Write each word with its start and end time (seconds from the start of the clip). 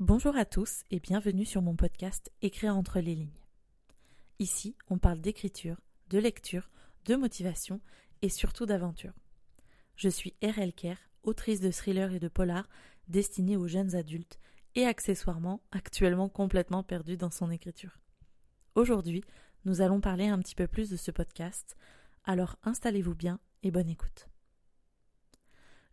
Bonjour 0.00 0.34
à 0.34 0.46
tous 0.46 0.84
et 0.90 0.98
bienvenue 0.98 1.44
sur 1.44 1.60
mon 1.60 1.76
podcast 1.76 2.32
Écrire 2.40 2.74
entre 2.74 3.00
les 3.00 3.14
lignes. 3.14 3.38
Ici, 4.38 4.74
on 4.88 4.96
parle 4.96 5.20
d'écriture, 5.20 5.78
de 6.08 6.18
lecture, 6.18 6.70
de 7.04 7.16
motivation 7.16 7.82
et 8.22 8.30
surtout 8.30 8.64
d'aventure. 8.64 9.12
Je 9.96 10.08
suis 10.08 10.32
R.L. 10.42 10.72
Kerr, 10.72 10.96
autrice 11.22 11.60
de 11.60 11.70
thrillers 11.70 12.14
et 12.14 12.18
de 12.18 12.28
polars 12.28 12.70
destinés 13.08 13.58
aux 13.58 13.68
jeunes 13.68 13.94
adultes 13.94 14.38
et 14.74 14.86
accessoirement 14.86 15.60
actuellement 15.70 16.30
complètement 16.30 16.82
perdue 16.82 17.18
dans 17.18 17.30
son 17.30 17.50
écriture. 17.50 17.98
Aujourd'hui, 18.76 19.22
nous 19.66 19.82
allons 19.82 20.00
parler 20.00 20.28
un 20.28 20.38
petit 20.38 20.54
peu 20.54 20.66
plus 20.66 20.88
de 20.88 20.96
ce 20.96 21.10
podcast, 21.10 21.76
alors 22.24 22.56
installez-vous 22.62 23.14
bien 23.14 23.38
et 23.62 23.70
bonne 23.70 23.90
écoute. 23.90 24.29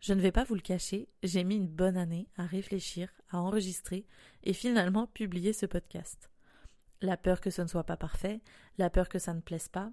Je 0.00 0.12
ne 0.12 0.20
vais 0.20 0.32
pas 0.32 0.44
vous 0.44 0.54
le 0.54 0.60
cacher, 0.60 1.08
j'ai 1.22 1.42
mis 1.42 1.56
une 1.56 1.66
bonne 1.66 1.96
année 1.96 2.28
à 2.36 2.46
réfléchir, 2.46 3.10
à 3.30 3.40
enregistrer 3.40 4.06
et 4.44 4.52
finalement 4.52 5.08
publier 5.08 5.52
ce 5.52 5.66
podcast. 5.66 6.30
La 7.00 7.16
peur 7.16 7.40
que 7.40 7.50
ce 7.50 7.62
ne 7.62 7.66
soit 7.66 7.84
pas 7.84 7.96
parfait, 7.96 8.40
la 8.78 8.90
peur 8.90 9.08
que 9.08 9.18
ça 9.18 9.34
ne 9.34 9.40
plaise 9.40 9.68
pas. 9.68 9.92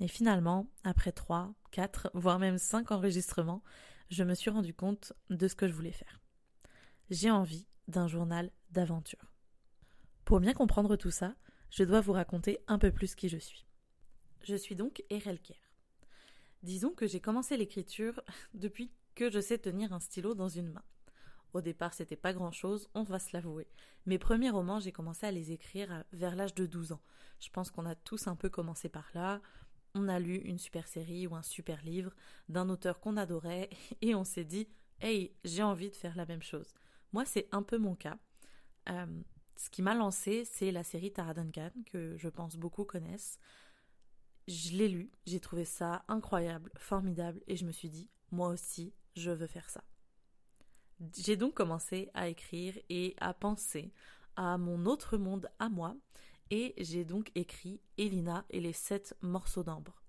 Et 0.00 0.08
finalement, 0.08 0.70
après 0.84 1.12
trois, 1.12 1.54
quatre, 1.70 2.10
voire 2.14 2.38
même 2.38 2.58
cinq 2.58 2.92
enregistrements, 2.92 3.62
je 4.10 4.24
me 4.24 4.34
suis 4.34 4.50
rendu 4.50 4.74
compte 4.74 5.12
de 5.30 5.48
ce 5.48 5.56
que 5.56 5.66
je 5.66 5.72
voulais 5.72 5.92
faire. 5.92 6.20
J'ai 7.10 7.30
envie 7.30 7.66
d'un 7.88 8.06
journal 8.06 8.50
d'aventure. 8.70 9.32
Pour 10.24 10.40
bien 10.40 10.54
comprendre 10.54 10.96
tout 10.96 11.10
ça, 11.10 11.34
je 11.70 11.84
dois 11.84 12.00
vous 12.00 12.12
raconter 12.12 12.58
un 12.68 12.78
peu 12.78 12.92
plus 12.92 13.14
qui 13.14 13.28
je 13.28 13.38
suis. 13.38 13.66
Je 14.44 14.54
suis 14.54 14.76
donc 14.76 15.04
Erel 15.10 15.38
Disons 16.62 16.90
que 16.90 17.06
j'ai 17.06 17.20
commencé 17.20 17.56
l'écriture 17.56 18.22
depuis 18.54 18.92
que 19.14 19.30
je 19.30 19.40
sais 19.40 19.58
tenir 19.58 19.92
un 19.92 20.00
stylo 20.00 20.34
dans 20.34 20.48
une 20.48 20.70
main. 20.70 20.84
Au 21.52 21.60
départ, 21.60 21.92
c'était 21.92 22.16
pas 22.16 22.32
grand 22.32 22.50
chose, 22.50 22.88
on 22.94 23.02
va 23.02 23.18
se 23.18 23.30
l'avouer. 23.34 23.68
Mes 24.06 24.18
premiers 24.18 24.50
romans, 24.50 24.80
j'ai 24.80 24.92
commencé 24.92 25.26
à 25.26 25.32
les 25.32 25.52
écrire 25.52 26.04
vers 26.12 26.34
l'âge 26.34 26.54
de 26.54 26.64
12 26.64 26.92
ans. 26.92 27.02
Je 27.40 27.50
pense 27.50 27.70
qu'on 27.70 27.84
a 27.84 27.94
tous 27.94 28.26
un 28.26 28.36
peu 28.36 28.48
commencé 28.48 28.88
par 28.88 29.10
là. 29.14 29.40
On 29.94 30.08
a 30.08 30.18
lu 30.18 30.36
une 30.36 30.58
super 30.58 30.88
série 30.88 31.26
ou 31.26 31.34
un 31.34 31.42
super 31.42 31.82
livre 31.82 32.14
d'un 32.48 32.70
auteur 32.70 33.00
qu'on 33.00 33.18
adorait 33.18 33.68
et 34.00 34.14
on 34.14 34.24
s'est 34.24 34.44
dit 34.44 34.68
Hey, 35.00 35.34
j'ai 35.44 35.62
envie 35.62 35.90
de 35.90 35.96
faire 35.96 36.16
la 36.16 36.24
même 36.24 36.42
chose. 36.42 36.72
Moi, 37.12 37.24
c'est 37.26 37.48
un 37.52 37.62
peu 37.62 37.76
mon 37.76 37.94
cas. 37.94 38.16
Euh, 38.88 39.22
ce 39.56 39.68
qui 39.68 39.82
m'a 39.82 39.94
lancé, 39.94 40.44
c'est 40.44 40.72
la 40.72 40.84
série 40.84 41.12
Tara 41.12 41.34
Duncan, 41.34 41.70
que 41.86 42.16
je 42.16 42.28
pense 42.28 42.56
beaucoup 42.56 42.84
connaissent. 42.84 43.38
Je 44.48 44.72
l'ai 44.72 44.88
lu, 44.88 45.10
j'ai 45.26 45.40
trouvé 45.40 45.64
ça 45.64 46.04
incroyable, 46.08 46.70
formidable, 46.76 47.40
et 47.46 47.56
je 47.56 47.64
me 47.64 47.72
suis 47.72 47.90
dit, 47.90 48.10
moi 48.32 48.48
aussi, 48.48 48.92
je 49.14 49.30
veux 49.30 49.46
faire 49.46 49.70
ça. 49.70 49.82
J'ai 51.16 51.36
donc 51.36 51.54
commencé 51.54 52.10
à 52.14 52.28
écrire 52.28 52.78
et 52.88 53.14
à 53.18 53.34
penser 53.34 53.92
à 54.36 54.56
mon 54.56 54.86
autre 54.86 55.16
monde 55.16 55.48
à 55.58 55.68
moi, 55.68 55.96
et 56.50 56.74
j'ai 56.78 57.04
donc 57.04 57.30
écrit 57.34 57.80
Elina 57.98 58.44
et 58.50 58.60
les 58.60 58.72
sept 58.72 59.16
morceaux 59.20 59.62
d'ambre, 59.62 60.02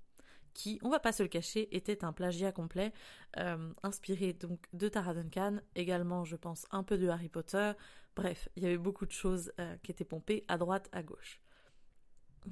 qui, 0.53 0.79
on 0.83 0.89
va 0.89 0.99
pas 0.99 1.11
se 1.11 1.23
le 1.23 1.29
cacher, 1.29 1.75
était 1.75 2.03
un 2.03 2.13
plagiat 2.13 2.51
complet, 2.51 2.93
euh, 3.37 3.73
inspiré 3.81 4.33
donc 4.33 4.67
de 4.73 4.87
Tara 4.87 5.13
Duncan, 5.13 5.59
également 5.75 6.25
je 6.25 6.35
pense 6.35 6.67
un 6.71 6.83
peu 6.83 6.97
de 6.97 7.07
Harry 7.07 7.29
Potter, 7.29 7.73
bref, 8.15 8.49
il 8.55 8.63
y 8.63 8.65
avait 8.65 8.77
beaucoup 8.77 9.05
de 9.05 9.11
choses 9.11 9.51
euh, 9.59 9.75
qui 9.83 9.91
étaient 9.91 10.05
pompées 10.05 10.45
à 10.47 10.57
droite, 10.57 10.89
à 10.91 11.01
gauche. 11.01 11.41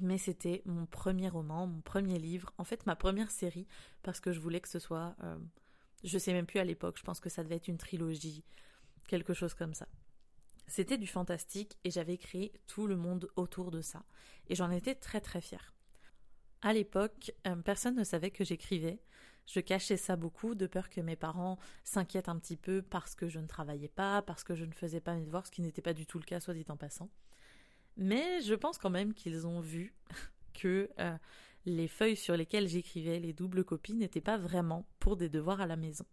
Mais 0.00 0.16
c'était 0.16 0.62
mon 0.64 0.86
premier 0.86 1.28
roman, 1.28 1.66
mon 1.66 1.82
premier 1.82 2.18
livre, 2.18 2.52
en 2.56 2.64
fait 2.64 2.86
ma 2.86 2.96
première 2.96 3.30
série, 3.30 3.66
parce 4.02 4.20
que 4.20 4.32
je 4.32 4.40
voulais 4.40 4.60
que 4.60 4.68
ce 4.68 4.78
soit 4.78 5.14
euh, 5.22 5.36
je 6.04 6.18
sais 6.18 6.32
même 6.32 6.46
plus 6.46 6.60
à 6.60 6.64
l'époque, 6.64 6.98
je 6.98 7.04
pense 7.04 7.20
que 7.20 7.28
ça 7.28 7.42
devait 7.42 7.56
être 7.56 7.68
une 7.68 7.78
trilogie, 7.78 8.44
quelque 9.08 9.34
chose 9.34 9.54
comme 9.54 9.74
ça. 9.74 9.86
C'était 10.66 10.98
du 10.98 11.06
fantastique 11.06 11.76
et 11.84 11.90
j'avais 11.90 12.16
créé 12.16 12.52
tout 12.66 12.86
le 12.86 12.96
monde 12.96 13.28
autour 13.36 13.70
de 13.70 13.80
ça. 13.80 14.04
Et 14.48 14.54
j'en 14.54 14.70
étais 14.70 14.94
très 14.94 15.20
très 15.20 15.40
fière. 15.40 15.74
À 16.62 16.72
l'époque, 16.72 17.32
euh, 17.46 17.56
personne 17.56 17.96
ne 17.96 18.04
savait 18.04 18.30
que 18.30 18.44
j'écrivais. 18.44 19.00
Je 19.46 19.60
cachais 19.60 19.96
ça 19.96 20.14
beaucoup 20.14 20.54
de 20.54 20.68
peur 20.68 20.88
que 20.88 21.00
mes 21.00 21.16
parents 21.16 21.58
s'inquiètent 21.82 22.28
un 22.28 22.38
petit 22.38 22.56
peu 22.56 22.80
parce 22.80 23.16
que 23.16 23.28
je 23.28 23.40
ne 23.40 23.46
travaillais 23.46 23.88
pas, 23.88 24.22
parce 24.22 24.44
que 24.44 24.54
je 24.54 24.64
ne 24.64 24.72
faisais 24.72 25.00
pas 25.00 25.14
mes 25.14 25.24
devoirs, 25.24 25.46
ce 25.46 25.50
qui 25.50 25.62
n'était 25.62 25.82
pas 25.82 25.94
du 25.94 26.06
tout 26.06 26.18
le 26.18 26.24
cas, 26.24 26.38
soit 26.38 26.54
dit 26.54 26.64
en 26.68 26.76
passant. 26.76 27.10
Mais 27.96 28.40
je 28.42 28.54
pense 28.54 28.78
quand 28.78 28.90
même 28.90 29.12
qu'ils 29.12 29.46
ont 29.46 29.60
vu 29.60 29.94
que 30.54 30.88
euh, 31.00 31.18
les 31.64 31.88
feuilles 31.88 32.16
sur 32.16 32.36
lesquelles 32.36 32.68
j'écrivais, 32.68 33.20
les 33.20 33.32
doubles 33.32 33.64
copies, 33.64 33.94
n'étaient 33.94 34.20
pas 34.20 34.38
vraiment 34.38 34.86
pour 34.98 35.16
des 35.16 35.28
devoirs 35.28 35.60
à 35.60 35.66
la 35.66 35.76
maison. 35.76 36.04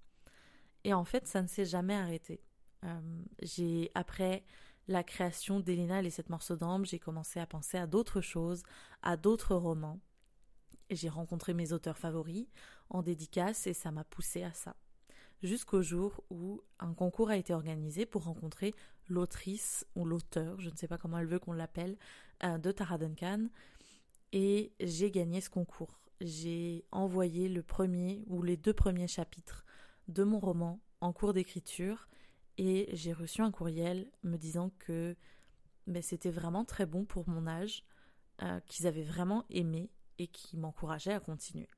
Et 0.84 0.94
en 0.94 1.06
fait, 1.06 1.28
ça 1.28 1.42
ne 1.42 1.48
s'est 1.48 1.66
jamais 1.66 1.96
arrêté. 1.96 2.42
Euh, 2.86 3.00
j'ai 3.42 3.92
après 3.96 4.44
la 4.88 5.04
création 5.04 5.60
d'Elena 5.60 6.00
et 6.00 6.04
les 6.04 6.10
sept 6.10 6.30
morceaux 6.30 6.56
d'ambre, 6.56 6.86
j'ai 6.86 7.00
commencé 7.00 7.40
à 7.40 7.46
penser 7.46 7.78
à 7.78 7.88
d'autres 7.88 8.22
choses, 8.22 8.64
à 9.02 9.18
d'autres 9.18 9.56
romans. 9.56 10.00
J'ai 10.90 11.10
rencontré 11.10 11.54
mes 11.54 11.74
auteurs 11.74 11.98
favoris 11.98 12.48
en 12.90 13.04
dédicace 13.04 13.68
et 13.68 13.74
ça 13.74 13.92
m'a 13.92 14.04
poussé 14.04 14.44
à 14.44 14.54
ça. 14.54 14.76
Jusqu'au 15.44 15.82
jour 15.82 16.24
où 16.30 16.62
un 16.80 16.94
concours 16.94 17.30
a 17.30 17.38
été 17.38 17.54
organisé 17.54 18.06
pour 18.06 18.24
rencontrer 18.24 18.74
l'autrice 19.08 19.86
ou 19.96 20.06
l'auteur, 20.06 20.60
je 20.60 20.70
ne 20.70 20.76
sais 20.76 20.88
pas 20.88 20.98
comment 20.98 21.20
elle 21.20 21.28
veut 21.28 21.40
qu'on 21.40 21.54
l'appelle, 21.54 21.98
euh, 22.44 22.58
de 22.58 22.72
Tara 22.72 22.98
Duncan, 22.98 23.48
et 24.32 24.74
j'ai 24.80 25.12
gagné 25.12 25.42
ce 25.42 25.50
concours. 25.50 26.00
J'ai 26.22 26.86
envoyé 26.92 27.48
le 27.50 27.64
premier 27.64 28.24
ou 28.28 28.42
les 28.42 28.58
deux 28.58 28.74
premiers 28.74 29.08
chapitres 29.08 29.66
de 30.08 30.24
mon 30.24 30.40
roman 30.40 30.80
en 31.02 31.14
cours 31.14 31.34
d'écriture 31.34 32.08
et 32.58 32.90
j'ai 32.94 33.14
reçu 33.14 33.42
un 33.42 33.52
courriel 33.52 34.12
me 34.24 34.38
disant 34.38 34.72
que 34.80 35.16
c'était 36.02 36.30
vraiment 36.30 36.66
très 36.66 36.86
bon 36.86 37.06
pour 37.06 37.28
mon 37.30 37.48
âge, 37.48 37.84
euh, 38.44 38.60
qu'ils 38.68 38.86
avaient 38.86 39.04
vraiment 39.04 39.46
aimé 39.50 39.90
et 40.18 40.28
qui 40.28 40.58
m'encourageaient 40.58 41.14
à 41.14 41.20
continuer. 41.20 41.70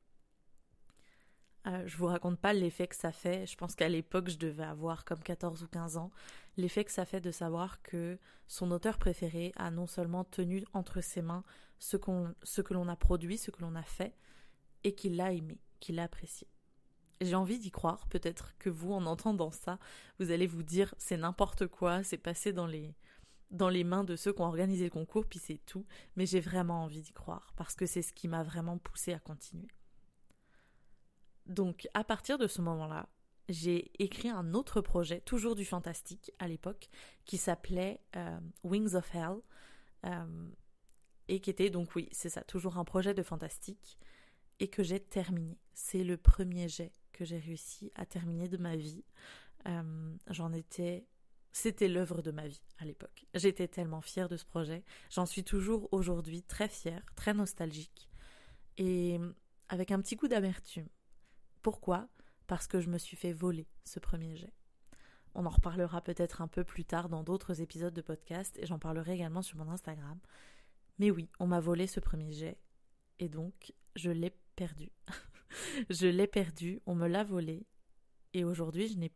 Euh, 1.67 1.83
je 1.85 1.95
vous 1.97 2.07
raconte 2.07 2.39
pas 2.39 2.53
l'effet 2.53 2.87
que 2.87 2.95
ça 2.95 3.11
fait. 3.11 3.45
Je 3.45 3.55
pense 3.55 3.75
qu'à 3.75 3.87
l'époque, 3.87 4.29
je 4.29 4.37
devais 4.37 4.63
avoir 4.63 5.05
comme 5.05 5.21
14 5.21 5.63
ou 5.63 5.67
15 5.67 5.97
ans. 5.97 6.11
L'effet 6.57 6.83
que 6.83 6.91
ça 6.91 7.05
fait 7.05 7.21
de 7.21 7.31
savoir 7.31 7.81
que 7.83 8.17
son 8.47 8.71
auteur 8.71 8.97
préféré 8.97 9.51
a 9.55 9.69
non 9.69 9.87
seulement 9.87 10.23
tenu 10.23 10.65
entre 10.73 11.01
ses 11.01 11.21
mains 11.21 11.43
ce, 11.77 11.97
ce 12.43 12.61
que 12.61 12.73
l'on 12.73 12.87
a 12.87 12.95
produit, 12.95 13.37
ce 13.37 13.51
que 13.51 13.61
l'on 13.61 13.75
a 13.75 13.83
fait, 13.83 14.15
et 14.83 14.93
qu'il 14.93 15.15
l'a 15.15 15.33
aimé, 15.33 15.59
qu'il 15.79 15.95
l'a 15.95 16.03
apprécié. 16.03 16.47
J'ai 17.21 17.35
envie 17.35 17.59
d'y 17.59 17.69
croire. 17.69 18.07
Peut-être 18.07 18.57
que 18.57 18.71
vous, 18.71 18.93
en 18.93 19.05
entendant 19.05 19.51
ça, 19.51 19.77
vous 20.19 20.31
allez 20.31 20.47
vous 20.47 20.63
dire 20.63 20.95
c'est 20.97 21.17
n'importe 21.17 21.67
quoi, 21.67 22.03
c'est 22.03 22.17
passé 22.17 22.53
dans 22.53 22.67
les 22.67 22.95
dans 23.51 23.67
les 23.67 23.83
mains 23.83 24.05
de 24.05 24.15
ceux 24.15 24.31
qui 24.31 24.41
ont 24.41 24.45
organisé 24.45 24.85
le 24.85 24.89
concours, 24.89 25.25
puis 25.25 25.37
c'est 25.37 25.59
tout. 25.65 25.85
Mais 26.15 26.25
j'ai 26.25 26.39
vraiment 26.39 26.83
envie 26.83 27.01
d'y 27.01 27.11
croire 27.11 27.51
parce 27.57 27.75
que 27.75 27.85
c'est 27.85 28.01
ce 28.01 28.13
qui 28.13 28.29
m'a 28.29 28.43
vraiment 28.43 28.77
poussé 28.77 29.13
à 29.13 29.19
continuer. 29.19 29.67
Donc 31.45 31.87
à 31.93 32.03
partir 32.03 32.37
de 32.37 32.47
ce 32.47 32.61
moment-là, 32.61 33.09
j'ai 33.49 33.91
écrit 33.99 34.29
un 34.29 34.53
autre 34.53 34.81
projet, 34.81 35.21
toujours 35.21 35.55
du 35.55 35.65
fantastique 35.65 36.31
à 36.39 36.47
l'époque, 36.47 36.89
qui 37.25 37.37
s'appelait 37.37 37.99
euh, 38.15 38.39
Wings 38.63 38.95
of 38.95 39.13
Hell, 39.13 39.37
euh, 40.05 40.49
et 41.27 41.39
qui 41.39 41.49
était 41.49 41.69
donc 41.69 41.95
oui, 41.95 42.07
c'est 42.11 42.29
ça, 42.29 42.41
toujours 42.41 42.77
un 42.77 42.85
projet 42.85 43.13
de 43.13 43.23
fantastique, 43.23 43.97
et 44.59 44.67
que 44.67 44.83
j'ai 44.83 44.99
terminé. 44.99 45.57
C'est 45.73 46.03
le 46.03 46.17
premier 46.17 46.67
jet 46.67 46.93
que 47.11 47.25
j'ai 47.25 47.39
réussi 47.39 47.91
à 47.95 48.05
terminer 48.05 48.47
de 48.47 48.57
ma 48.57 48.75
vie. 48.75 49.03
Euh, 49.67 50.15
j'en 50.27 50.53
étais 50.53 51.05
c'était 51.53 51.89
l'œuvre 51.89 52.21
de 52.21 52.31
ma 52.31 52.47
vie 52.47 52.61
à 52.79 52.85
l'époque. 52.85 53.25
J'étais 53.33 53.67
tellement 53.67 53.99
fière 53.99 54.29
de 54.29 54.37
ce 54.37 54.45
projet. 54.45 54.85
J'en 55.09 55.25
suis 55.25 55.43
toujours 55.43 55.89
aujourd'hui 55.91 56.43
très 56.43 56.69
fière, 56.69 57.03
très 57.15 57.33
nostalgique 57.33 58.09
et 58.77 59.19
avec 59.67 59.91
un 59.91 60.01
petit 60.01 60.15
coup 60.15 60.29
d'amertume 60.29 60.87
pourquoi? 61.61 62.07
Parce 62.47 62.67
que 62.67 62.79
je 62.79 62.89
me 62.89 62.97
suis 62.97 63.17
fait 63.17 63.33
voler 63.33 63.67
ce 63.83 63.99
premier 63.99 64.35
jet. 64.35 64.53
On 65.33 65.45
en 65.45 65.49
reparlera 65.49 66.01
peut-être 66.01 66.41
un 66.41 66.47
peu 66.47 66.63
plus 66.63 66.83
tard 66.83 67.07
dans 67.07 67.23
d'autres 67.23 67.61
épisodes 67.61 67.93
de 67.93 68.01
podcast 68.01 68.57
et 68.59 68.65
j'en 68.65 68.79
parlerai 68.79 69.13
également 69.13 69.41
sur 69.41 69.57
mon 69.57 69.69
Instagram. 69.69 70.19
Mais 70.99 71.09
oui, 71.09 71.29
on 71.39 71.47
m'a 71.47 71.59
volé 71.59 71.87
ce 71.87 71.99
premier 71.99 72.33
jet 72.33 72.57
et 73.19 73.29
donc 73.29 73.73
je 73.95 74.11
l'ai 74.11 74.33
perdu. 74.55 74.91
je 75.89 76.07
l'ai 76.07 76.27
perdu, 76.27 76.81
on 76.85 76.95
me 76.95 77.07
l'a 77.07 77.23
volé 77.23 77.65
et 78.33 78.43
aujourd'hui 78.43 78.87
je 78.87 78.97
n'ai. 78.97 79.11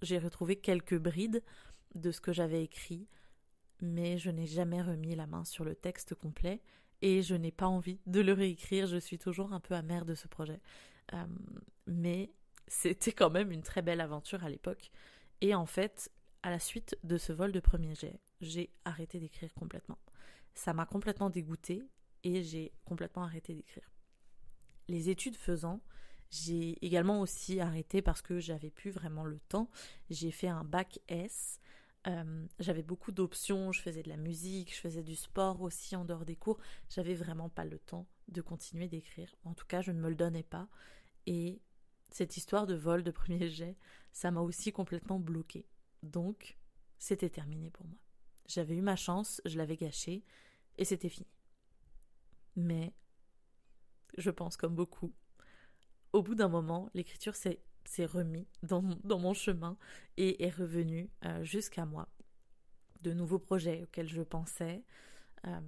J'ai 0.00 0.18
retrouvé 0.18 0.54
quelques 0.54 0.96
brides 0.96 1.42
de 1.96 2.12
ce 2.12 2.20
que 2.20 2.32
j'avais 2.32 2.62
écrit, 2.62 3.08
mais 3.80 4.16
je 4.16 4.30
n'ai 4.30 4.46
jamais 4.46 4.80
remis 4.80 5.16
la 5.16 5.26
main 5.26 5.44
sur 5.44 5.64
le 5.64 5.74
texte 5.74 6.14
complet 6.14 6.62
et 7.02 7.22
je 7.22 7.34
n'ai 7.34 7.50
pas 7.50 7.66
envie 7.66 8.00
de 8.06 8.20
le 8.20 8.32
réécrire. 8.32 8.86
Je 8.86 8.98
suis 8.98 9.18
toujours 9.18 9.52
un 9.52 9.58
peu 9.58 9.74
amère 9.74 10.04
de 10.04 10.14
ce 10.14 10.28
projet. 10.28 10.60
Euh, 11.14 11.26
mais 11.86 12.32
c'était 12.66 13.12
quand 13.12 13.30
même 13.30 13.52
une 13.52 13.62
très 13.62 13.82
belle 13.82 14.00
aventure 14.00 14.44
à 14.44 14.50
l'époque. 14.50 14.90
Et 15.40 15.54
en 15.54 15.66
fait, 15.66 16.10
à 16.42 16.50
la 16.50 16.58
suite 16.58 16.96
de 17.04 17.18
ce 17.18 17.32
vol 17.32 17.52
de 17.52 17.60
premier 17.60 17.94
jet, 17.94 18.20
j'ai 18.40 18.70
arrêté 18.84 19.20
d'écrire 19.20 19.52
complètement. 19.54 19.98
Ça 20.54 20.72
m'a 20.74 20.86
complètement 20.86 21.30
dégoûté 21.30 21.82
et 22.24 22.42
j'ai 22.42 22.72
complètement 22.84 23.24
arrêté 23.24 23.54
d'écrire. 23.54 23.90
Les 24.88 25.10
études 25.10 25.36
faisant, 25.36 25.80
j'ai 26.30 26.76
également 26.84 27.20
aussi 27.20 27.60
arrêté 27.60 28.02
parce 28.02 28.22
que 28.22 28.40
j'avais 28.40 28.70
plus 28.70 28.90
vraiment 28.90 29.24
le 29.24 29.38
temps. 29.40 29.70
J'ai 30.10 30.30
fait 30.30 30.48
un 30.48 30.64
bac 30.64 30.98
S 31.08 31.60
Euh, 32.06 32.46
j'avais 32.60 32.82
beaucoup 32.84 33.10
d'options, 33.12 33.72
je 33.72 33.80
faisais 33.82 34.02
de 34.02 34.08
la 34.08 34.16
musique, 34.16 34.72
je 34.74 34.80
faisais 34.80 35.02
du 35.02 35.16
sport 35.16 35.60
aussi 35.62 35.96
en 35.96 36.04
dehors 36.04 36.24
des 36.24 36.36
cours. 36.36 36.58
J'avais 36.88 37.14
vraiment 37.14 37.48
pas 37.48 37.64
le 37.64 37.78
temps 37.80 38.06
de 38.28 38.40
continuer 38.40 38.88
d'écrire. 38.88 39.34
En 39.44 39.54
tout 39.54 39.66
cas, 39.66 39.82
je 39.82 39.92
ne 39.92 40.00
me 40.00 40.08
le 40.08 40.14
donnais 40.14 40.42
pas. 40.42 40.68
Et 41.26 41.60
cette 42.10 42.36
histoire 42.36 42.66
de 42.66 42.74
vol 42.74 43.02
de 43.02 43.10
premier 43.10 43.48
jet, 43.50 43.76
ça 44.12 44.30
m'a 44.30 44.40
aussi 44.40 44.72
complètement 44.72 45.18
bloqué. 45.18 45.66
Donc, 46.02 46.56
c'était 46.98 47.30
terminé 47.30 47.70
pour 47.70 47.86
moi. 47.86 47.98
J'avais 48.46 48.76
eu 48.76 48.82
ma 48.82 48.96
chance, 48.96 49.40
je 49.44 49.58
l'avais 49.58 49.76
gâchée, 49.76 50.24
et 50.78 50.84
c'était 50.84 51.08
fini. 51.08 51.26
Mais, 52.54 52.92
je 54.16 54.30
pense 54.30 54.56
comme 54.56 54.74
beaucoup, 54.74 55.12
au 56.12 56.22
bout 56.22 56.34
d'un 56.34 56.48
moment, 56.48 56.88
l'écriture 56.94 57.34
s'est 57.34 57.60
remis 58.06 58.46
dans, 58.62 58.82
mon 58.82 59.34
chemin 59.34 59.76
et 60.16 60.44
est 60.44 60.50
revenue 60.50 61.10
euh, 61.24 61.44
jusqu'à 61.44 61.84
moi. 61.84 62.08
De 63.02 63.12
nouveaux 63.12 63.38
projets 63.38 63.82
auxquels 63.82 64.08
je 64.08 64.22
pensais, 64.22 64.82
euh, 65.46 65.60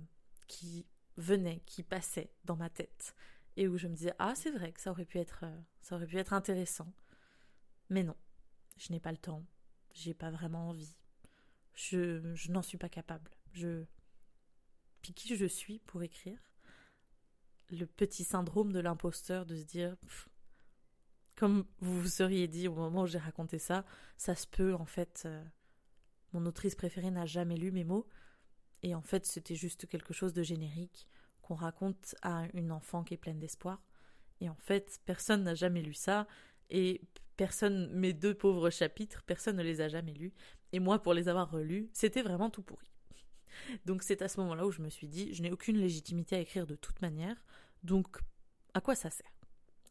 qui 0.46 0.86
venaient, 1.18 1.60
qui 1.66 1.82
passaient 1.82 2.32
dans 2.44 2.56
ma 2.56 2.70
tête, 2.70 3.14
et 3.56 3.68
où 3.68 3.76
je 3.76 3.86
me 3.86 3.94
disais 3.94 4.14
ah 4.18 4.34
c'est 4.34 4.50
vrai 4.50 4.72
que 4.72 4.80
ça 4.80 4.90
aurait 4.90 5.04
pu 5.04 5.18
être, 5.18 5.40
euh, 5.44 5.60
ça 5.82 5.96
aurait 5.96 6.06
pu 6.06 6.16
être 6.16 6.32
intéressant, 6.32 6.90
mais 7.90 8.02
non, 8.02 8.16
je 8.78 8.92
n'ai 8.92 9.00
pas 9.00 9.12
le 9.12 9.18
temps, 9.18 9.44
j'ai 9.92 10.14
pas 10.14 10.30
vraiment 10.30 10.70
envie, 10.70 10.96
je, 11.74 12.34
je 12.34 12.50
n'en 12.50 12.62
suis 12.62 12.78
pas 12.78 12.88
capable, 12.88 13.30
je, 13.52 13.84
puis 15.02 15.12
qui 15.12 15.36
je 15.36 15.46
suis 15.46 15.80
pour 15.80 16.02
écrire, 16.02 16.38
le 17.70 17.84
petit 17.84 18.24
syndrome 18.24 18.72
de 18.72 18.80
l'imposteur 18.80 19.44
de 19.44 19.54
se 19.54 19.64
dire 19.64 19.94
comme 21.38 21.66
vous 21.78 22.00
vous 22.00 22.08
seriez 22.08 22.48
dit 22.48 22.66
au 22.66 22.74
moment 22.74 23.02
où 23.02 23.06
j'ai 23.06 23.18
raconté 23.18 23.58
ça, 23.58 23.84
ça 24.16 24.34
se 24.34 24.46
peut 24.46 24.74
en 24.74 24.86
fait. 24.86 25.22
Euh, 25.24 25.44
mon 26.32 26.44
autrice 26.46 26.74
préférée 26.74 27.10
n'a 27.10 27.26
jamais 27.26 27.56
lu 27.56 27.70
mes 27.70 27.84
mots, 27.84 28.06
et 28.82 28.94
en 28.94 29.02
fait 29.02 29.26
c'était 29.26 29.54
juste 29.54 29.86
quelque 29.86 30.12
chose 30.12 30.32
de 30.32 30.42
générique 30.42 31.08
qu'on 31.42 31.54
raconte 31.54 32.14
à 32.22 32.44
une 32.52 32.72
enfant 32.72 33.02
qui 33.02 33.14
est 33.14 33.18
pleine 33.18 33.38
d'espoir. 33.38 33.82
Et 34.40 34.48
en 34.48 34.54
fait, 34.54 35.00
personne 35.06 35.42
n'a 35.42 35.54
jamais 35.54 35.82
lu 35.82 35.94
ça, 35.94 36.26
et 36.70 37.00
personne, 37.36 37.90
mes 37.92 38.12
deux 38.12 38.34
pauvres 38.34 38.70
chapitres, 38.70 39.22
personne 39.26 39.56
ne 39.56 39.62
les 39.62 39.80
a 39.80 39.88
jamais 39.88 40.12
lus. 40.12 40.32
Et 40.72 40.80
moi, 40.80 41.00
pour 41.00 41.14
les 41.14 41.28
avoir 41.28 41.50
relus, 41.50 41.88
c'était 41.92 42.22
vraiment 42.22 42.50
tout 42.50 42.62
pourri. 42.62 42.90
Donc 43.86 44.02
c'est 44.02 44.22
à 44.22 44.28
ce 44.28 44.38
moment-là 44.40 44.66
où 44.66 44.70
je 44.70 44.82
me 44.82 44.90
suis 44.90 45.08
dit, 45.08 45.32
je 45.32 45.42
n'ai 45.42 45.50
aucune 45.50 45.78
légitimité 45.78 46.36
à 46.36 46.40
écrire 46.40 46.66
de 46.66 46.76
toute 46.76 47.00
manière, 47.00 47.36
donc 47.84 48.18
à 48.74 48.80
quoi 48.80 48.94
ça 48.94 49.08
sert? 49.08 49.30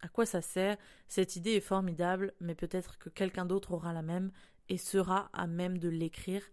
À 0.02 0.10
quoi 0.10 0.26
ça 0.26 0.42
sert? 0.42 0.78
Cette 1.08 1.38
idée 1.38 1.52
est 1.52 1.62
formidable, 1.62 2.34
mais 2.42 2.54
peut-être 2.54 2.98
que 3.00 3.10
quelqu'un 3.10 3.46
d'autre 3.46 3.72
aura 3.72 3.94
la 3.94 4.02
même 4.02 4.32
et 4.70 4.78
sera 4.78 5.30
à 5.32 5.48
même 5.48 5.78
de 5.78 5.88
l'écrire, 5.88 6.44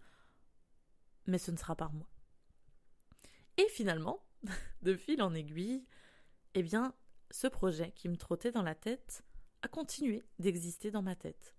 mais 1.27 1.37
ce 1.37 1.51
ne 1.51 1.57
sera 1.57 1.75
pas 1.75 1.91
moi. 1.93 2.07
Et 3.57 3.67
finalement, 3.69 4.23
de 4.81 4.95
fil 4.95 5.21
en 5.21 5.33
aiguille, 5.33 5.85
eh 6.53 6.63
bien, 6.63 6.93
ce 7.31 7.47
projet 7.47 7.91
qui 7.91 8.09
me 8.09 8.17
trottait 8.17 8.51
dans 8.51 8.63
la 8.63 8.75
tête 8.75 9.23
a 9.61 9.67
continué 9.67 10.23
d'exister 10.39 10.91
dans 10.91 11.01
ma 11.01 11.15
tête. 11.15 11.55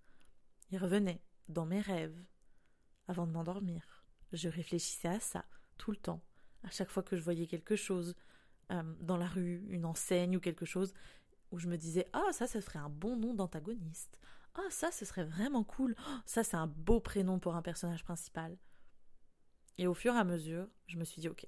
Il 0.71 0.77
revenait 0.77 1.21
dans 1.49 1.65
mes 1.65 1.81
rêves. 1.81 2.23
Avant 3.07 3.25
de 3.25 3.31
m'endormir, 3.31 4.05
je 4.33 4.49
réfléchissais 4.49 5.07
à 5.07 5.19
ça 5.19 5.45
tout 5.77 5.91
le 5.91 5.97
temps. 5.97 6.21
À 6.63 6.69
chaque 6.69 6.89
fois 6.89 7.03
que 7.03 7.15
je 7.15 7.23
voyais 7.23 7.47
quelque 7.47 7.75
chose 7.75 8.15
euh, 8.71 8.83
dans 8.99 9.17
la 9.17 9.27
rue, 9.27 9.65
une 9.69 9.85
enseigne 9.85 10.35
ou 10.35 10.39
quelque 10.41 10.65
chose, 10.65 10.93
où 11.51 11.59
je 11.59 11.67
me 11.67 11.77
disais 11.77 12.07
ah 12.13 12.31
ça 12.31 12.47
ce 12.47 12.61
serait 12.61 12.79
un 12.79 12.89
bon 12.89 13.15
nom 13.15 13.33
d'antagoniste 13.33 14.19
ah 14.55 14.67
ça 14.69 14.91
ce 14.91 15.05
serait 15.05 15.23
vraiment 15.23 15.63
cool 15.63 15.95
oh, 15.97 16.17
ça 16.25 16.43
c'est 16.43 16.57
un 16.57 16.67
beau 16.67 16.99
prénom 16.99 17.39
pour 17.39 17.55
un 17.55 17.61
personnage 17.61 18.03
principal 18.03 18.57
et 19.77 19.87
au 19.87 19.93
fur 19.93 20.13
et 20.13 20.17
à 20.17 20.23
mesure 20.23 20.67
je 20.87 20.97
me 20.97 21.05
suis 21.05 21.21
dit 21.21 21.29
ok 21.29 21.47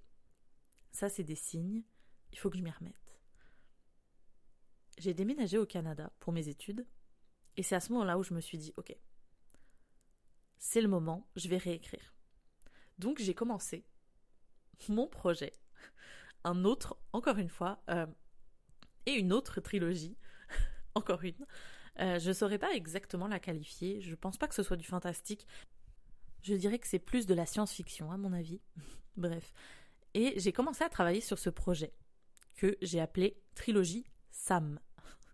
ça 0.91 1.09
c'est 1.09 1.23
des 1.23 1.35
signes 1.35 1.83
il 2.31 2.39
faut 2.39 2.49
que 2.49 2.57
je 2.57 2.63
m'y 2.63 2.71
remette 2.71 2.95
j'ai 4.97 5.13
déménagé 5.13 5.57
au 5.57 5.65
Canada 5.65 6.11
pour 6.19 6.33
mes 6.33 6.47
études 6.47 6.85
et 7.57 7.63
c'est 7.63 7.75
à 7.75 7.79
ce 7.79 7.91
moment-là 7.93 8.17
où 8.17 8.23
je 8.23 8.33
me 8.33 8.41
suis 8.41 8.57
dit 8.57 8.73
ok 8.77 8.95
c'est 10.57 10.81
le 10.81 10.87
moment 10.87 11.29
je 11.35 11.47
vais 11.47 11.57
réécrire 11.57 12.13
donc 12.97 13.19
j'ai 13.19 13.33
commencé 13.33 13.85
mon 14.87 15.07
projet 15.07 15.53
un 16.43 16.63
autre 16.63 16.97
encore 17.13 17.37
une 17.37 17.49
fois 17.49 17.81
euh, 17.89 18.05
et 19.05 19.13
une 19.13 19.33
autre 19.33 19.59
trilogie, 19.61 20.17
encore 20.95 21.23
une. 21.23 21.45
Euh, 21.99 22.19
je 22.19 22.29
ne 22.29 22.33
saurais 22.33 22.59
pas 22.59 22.73
exactement 22.73 23.27
la 23.27 23.39
qualifier, 23.39 24.01
je 24.01 24.11
ne 24.11 24.15
pense 24.15 24.37
pas 24.37 24.47
que 24.47 24.55
ce 24.55 24.63
soit 24.63 24.77
du 24.77 24.85
fantastique. 24.85 25.47
Je 26.41 26.53
dirais 26.53 26.79
que 26.79 26.87
c'est 26.87 26.99
plus 26.99 27.25
de 27.25 27.33
la 27.33 27.45
science-fiction, 27.45 28.11
à 28.11 28.17
mon 28.17 28.31
avis. 28.31 28.61
Bref. 29.17 29.53
Et 30.19 30.37
j'ai 30.37 30.51
commencé 30.51 30.83
à 30.83 30.89
travailler 30.89 31.21
sur 31.21 31.39
ce 31.39 31.49
projet, 31.49 31.93
que 32.57 32.77
j'ai 32.81 32.99
appelé 32.99 33.41
Trilogie 33.55 34.03
Sam. 34.31 34.81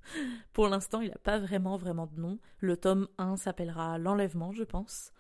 Pour 0.53 0.67
l'instant, 0.67 1.01
il 1.01 1.09
n'a 1.09 1.17
pas 1.17 1.39
vraiment, 1.39 1.75
vraiment 1.75 2.05
de 2.05 2.21
nom. 2.21 2.37
Le 2.59 2.77
tome 2.77 3.07
1 3.17 3.35
s'appellera 3.37 3.97
L'enlèvement, 3.97 4.51
je 4.51 4.61
pense. 4.61 5.11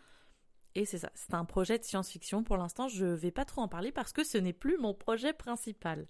Et 0.75 0.85
c'est 0.85 0.99
ça, 0.99 1.11
c'est 1.15 1.33
un 1.33 1.45
projet 1.45 1.79
de 1.79 1.83
science-fiction. 1.83 2.43
Pour 2.43 2.57
l'instant, 2.57 2.87
je 2.89 3.05
ne 3.05 3.15
vais 3.15 3.31
pas 3.31 3.43
trop 3.43 3.63
en 3.63 3.67
parler 3.67 3.91
parce 3.91 4.13
que 4.13 4.23
ce 4.23 4.37
n'est 4.37 4.53
plus 4.53 4.77
mon 4.77 4.93
projet 4.93 5.33
principal. 5.33 6.07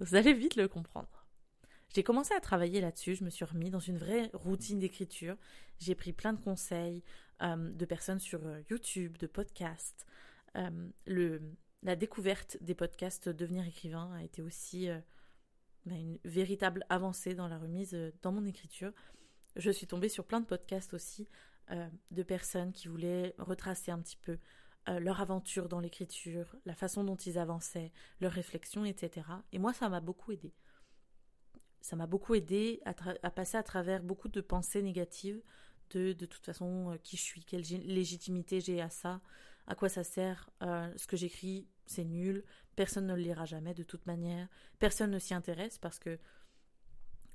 Vous 0.00 0.16
allez 0.16 0.34
vite 0.34 0.56
le 0.56 0.66
comprendre. 0.66 1.24
J'ai 1.94 2.02
commencé 2.02 2.34
à 2.34 2.40
travailler 2.40 2.80
là-dessus, 2.80 3.14
je 3.14 3.22
me 3.22 3.30
suis 3.30 3.44
remis 3.44 3.70
dans 3.70 3.78
une 3.78 3.98
vraie 3.98 4.28
routine 4.34 4.80
d'écriture. 4.80 5.36
J'ai 5.78 5.94
pris 5.94 6.12
plein 6.12 6.32
de 6.32 6.40
conseils 6.40 7.04
euh, 7.42 7.70
de 7.70 7.84
personnes 7.84 8.18
sur 8.18 8.44
euh, 8.44 8.60
YouTube, 8.68 9.18
de 9.18 9.28
podcasts. 9.28 10.04
Euh, 10.56 10.90
le, 11.06 11.40
la 11.82 11.96
découverte 11.96 12.58
des 12.60 12.74
podcasts 12.74 13.28
Devenir 13.28 13.66
écrivain 13.66 14.12
a 14.14 14.22
été 14.22 14.42
aussi 14.42 14.88
bah, 15.86 15.94
une 15.94 16.18
véritable 16.24 16.84
avancée 16.88 17.34
dans 17.34 17.48
la 17.48 17.58
remise 17.58 17.96
dans 18.22 18.32
mon 18.32 18.44
écriture. 18.44 18.92
Je 19.56 19.70
suis 19.70 19.86
tombée 19.86 20.08
sur 20.08 20.24
plein 20.24 20.40
de 20.40 20.46
podcasts 20.46 20.94
aussi 20.94 21.28
de 22.10 22.22
personnes 22.22 22.72
qui 22.72 22.88
voulaient 22.88 23.34
retracer 23.38 23.90
un 23.90 24.00
petit 24.00 24.16
peu 24.16 24.38
leur 24.86 25.20
aventure 25.20 25.68
dans 25.68 25.80
l'écriture, 25.80 26.56
la 26.64 26.74
façon 26.74 27.04
dont 27.04 27.16
ils 27.16 27.38
avançaient, 27.38 27.92
leurs 28.20 28.32
réflexions, 28.32 28.84
etc. 28.84 29.26
Et 29.52 29.58
moi, 29.58 29.72
ça 29.72 29.88
m'a 29.88 30.00
beaucoup 30.00 30.32
aidé 30.32 30.52
ça 31.80 31.96
m'a 31.96 32.06
beaucoup 32.06 32.34
aidé 32.34 32.80
à, 32.84 33.30
passer 33.30 33.56
à 33.56 33.62
travers 33.62 34.02
beaucoup 34.02 34.28
de 34.28 34.40
pensées 34.40 34.82
négatives 34.82 35.42
de 35.90 36.12
de 36.12 36.26
toute 36.26 36.44
façon 36.44 36.90
euh, 36.90 36.96
qui 37.02 37.16
je 37.16 37.22
suis, 37.22 37.44
quelle 37.44 37.62
légitimité 37.62 38.60
j'ai 38.60 38.80
à 38.80 38.90
ça, 38.90 39.20
à 39.68 39.74
quoi 39.74 39.90
ça 39.90 40.02
sert, 40.02 40.48
euh, 40.62 40.90
ce 40.96 41.06
que 41.06 41.16
j'écris 41.16 41.68
c'est 41.86 42.04
nul, 42.04 42.44
personne 42.74 43.06
ne 43.06 43.14
le 43.14 43.20
lira 43.20 43.44
jamais 43.44 43.74
de 43.74 43.82
toute 43.82 44.06
manière, 44.06 44.48
personne 44.78 45.10
ne 45.10 45.18
s'y 45.18 45.34
intéresse 45.34 45.78
parce 45.78 45.98
que 45.98 46.18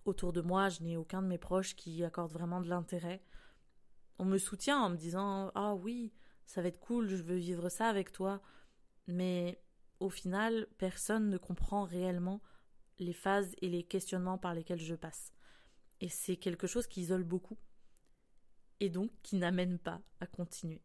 autour 0.05 0.33
de 0.33 0.41
moi 0.41 0.69
je 0.69 0.81
n'ai 0.81 0.97
aucun 0.97 1.21
de 1.21 1.27
mes 1.27 1.37
proches 1.37 1.75
qui 1.75 2.03
accorde 2.03 2.31
vraiment 2.31 2.59
de 2.59 2.67
l'intérêt. 2.67 3.23
On 4.17 4.25
me 4.25 4.37
soutient 4.37 4.79
en 4.79 4.89
me 4.89 4.97
disant 4.97 5.51
ah 5.53 5.75
oui 5.75 6.11
ça 6.45 6.61
va 6.61 6.67
être 6.67 6.79
cool, 6.79 7.07
je 7.07 7.21
veux 7.21 7.37
vivre 7.37 7.69
ça 7.69 7.87
avec 7.87 8.11
toi, 8.11 8.41
mais 9.07 9.61
au 9.99 10.09
final 10.09 10.67
personne 10.79 11.29
ne 11.29 11.37
comprend 11.37 11.83
réellement 11.83 12.41
les 12.97 13.13
phases 13.13 13.53
et 13.61 13.69
les 13.69 13.83
questionnements 13.83 14.39
par 14.39 14.55
lesquels 14.55 14.81
je 14.81 14.95
passe. 14.95 15.33
Et 16.01 16.09
c'est 16.09 16.37
quelque 16.37 16.67
chose 16.67 16.87
qui 16.87 17.01
isole 17.01 17.23
beaucoup 17.23 17.57
et 18.79 18.89
donc 18.89 19.11
qui 19.21 19.35
n'amène 19.35 19.77
pas 19.77 20.01
à 20.19 20.25
continuer. 20.25 20.81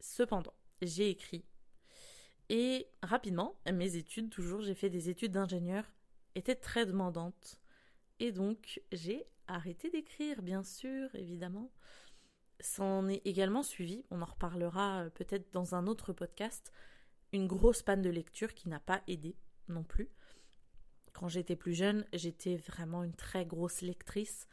Cependant, 0.00 0.54
j'ai 0.82 1.10
écrit 1.10 1.44
et 2.48 2.86
rapidement, 3.02 3.58
mes 3.72 3.96
études, 3.96 4.30
toujours, 4.30 4.60
j'ai 4.60 4.74
fait 4.74 4.90
des 4.90 5.08
études 5.10 5.32
d'ingénieur, 5.32 5.84
étaient 6.34 6.54
très 6.54 6.86
demandantes. 6.86 7.60
Et 8.20 8.30
donc, 8.30 8.80
j'ai 8.92 9.26
arrêté 9.48 9.90
d'écrire, 9.90 10.42
bien 10.42 10.62
sûr, 10.62 11.12
évidemment. 11.14 11.72
S'en 12.60 13.08
est 13.08 13.22
également 13.26 13.62
suivi, 13.62 14.04
on 14.10 14.22
en 14.22 14.26
reparlera 14.26 15.02
euh, 15.02 15.10
peut-être 15.10 15.52
dans 15.52 15.74
un 15.74 15.86
autre 15.86 16.12
podcast, 16.12 16.72
une 17.32 17.46
grosse 17.46 17.82
panne 17.82 18.00
de 18.00 18.08
lecture 18.08 18.54
qui 18.54 18.68
n'a 18.68 18.80
pas 18.80 19.02
aidé 19.08 19.36
non 19.68 19.82
plus. 19.82 20.08
Quand 21.12 21.28
j'étais 21.28 21.56
plus 21.56 21.74
jeune, 21.74 22.06
j'étais 22.14 22.56
vraiment 22.56 23.02
une 23.02 23.14
très 23.14 23.44
grosse 23.44 23.82
lectrice 23.82 24.46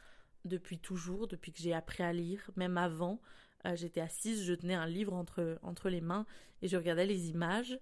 depuis 0.44 0.78
toujours, 0.78 1.28
depuis 1.28 1.52
que 1.52 1.60
j'ai 1.60 1.72
appris 1.72 2.02
à 2.02 2.12
lire, 2.12 2.50
même 2.56 2.76
avant. 2.76 3.20
Euh, 3.66 3.76
j'étais 3.76 4.00
assise, 4.00 4.44
je 4.44 4.52
tenais 4.52 4.74
un 4.74 4.86
livre 4.86 5.14
entre, 5.14 5.58
entre 5.62 5.88
les 5.88 6.00
mains 6.00 6.26
et 6.62 6.68
je 6.68 6.76
regardais 6.76 7.06
les 7.06 7.30
images. 7.30 7.78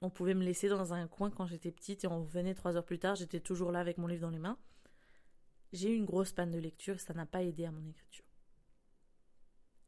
On 0.00 0.10
pouvait 0.10 0.34
me 0.34 0.44
laisser 0.44 0.68
dans 0.68 0.92
un 0.94 1.08
coin 1.08 1.30
quand 1.30 1.46
j'étais 1.46 1.72
petite 1.72 2.04
et 2.04 2.06
on 2.06 2.22
revenait 2.22 2.54
trois 2.54 2.76
heures 2.76 2.84
plus 2.84 2.98
tard, 2.98 3.16
j'étais 3.16 3.40
toujours 3.40 3.72
là 3.72 3.80
avec 3.80 3.98
mon 3.98 4.06
livre 4.06 4.22
dans 4.22 4.30
les 4.30 4.38
mains. 4.38 4.58
J'ai 5.72 5.90
eu 5.90 5.96
une 5.96 6.06
grosse 6.06 6.32
panne 6.32 6.50
de 6.50 6.58
lecture 6.58 7.00
ça 7.00 7.14
n'a 7.14 7.26
pas 7.26 7.42
aidé 7.42 7.64
à 7.64 7.72
mon 7.72 7.84
écriture. 7.86 8.24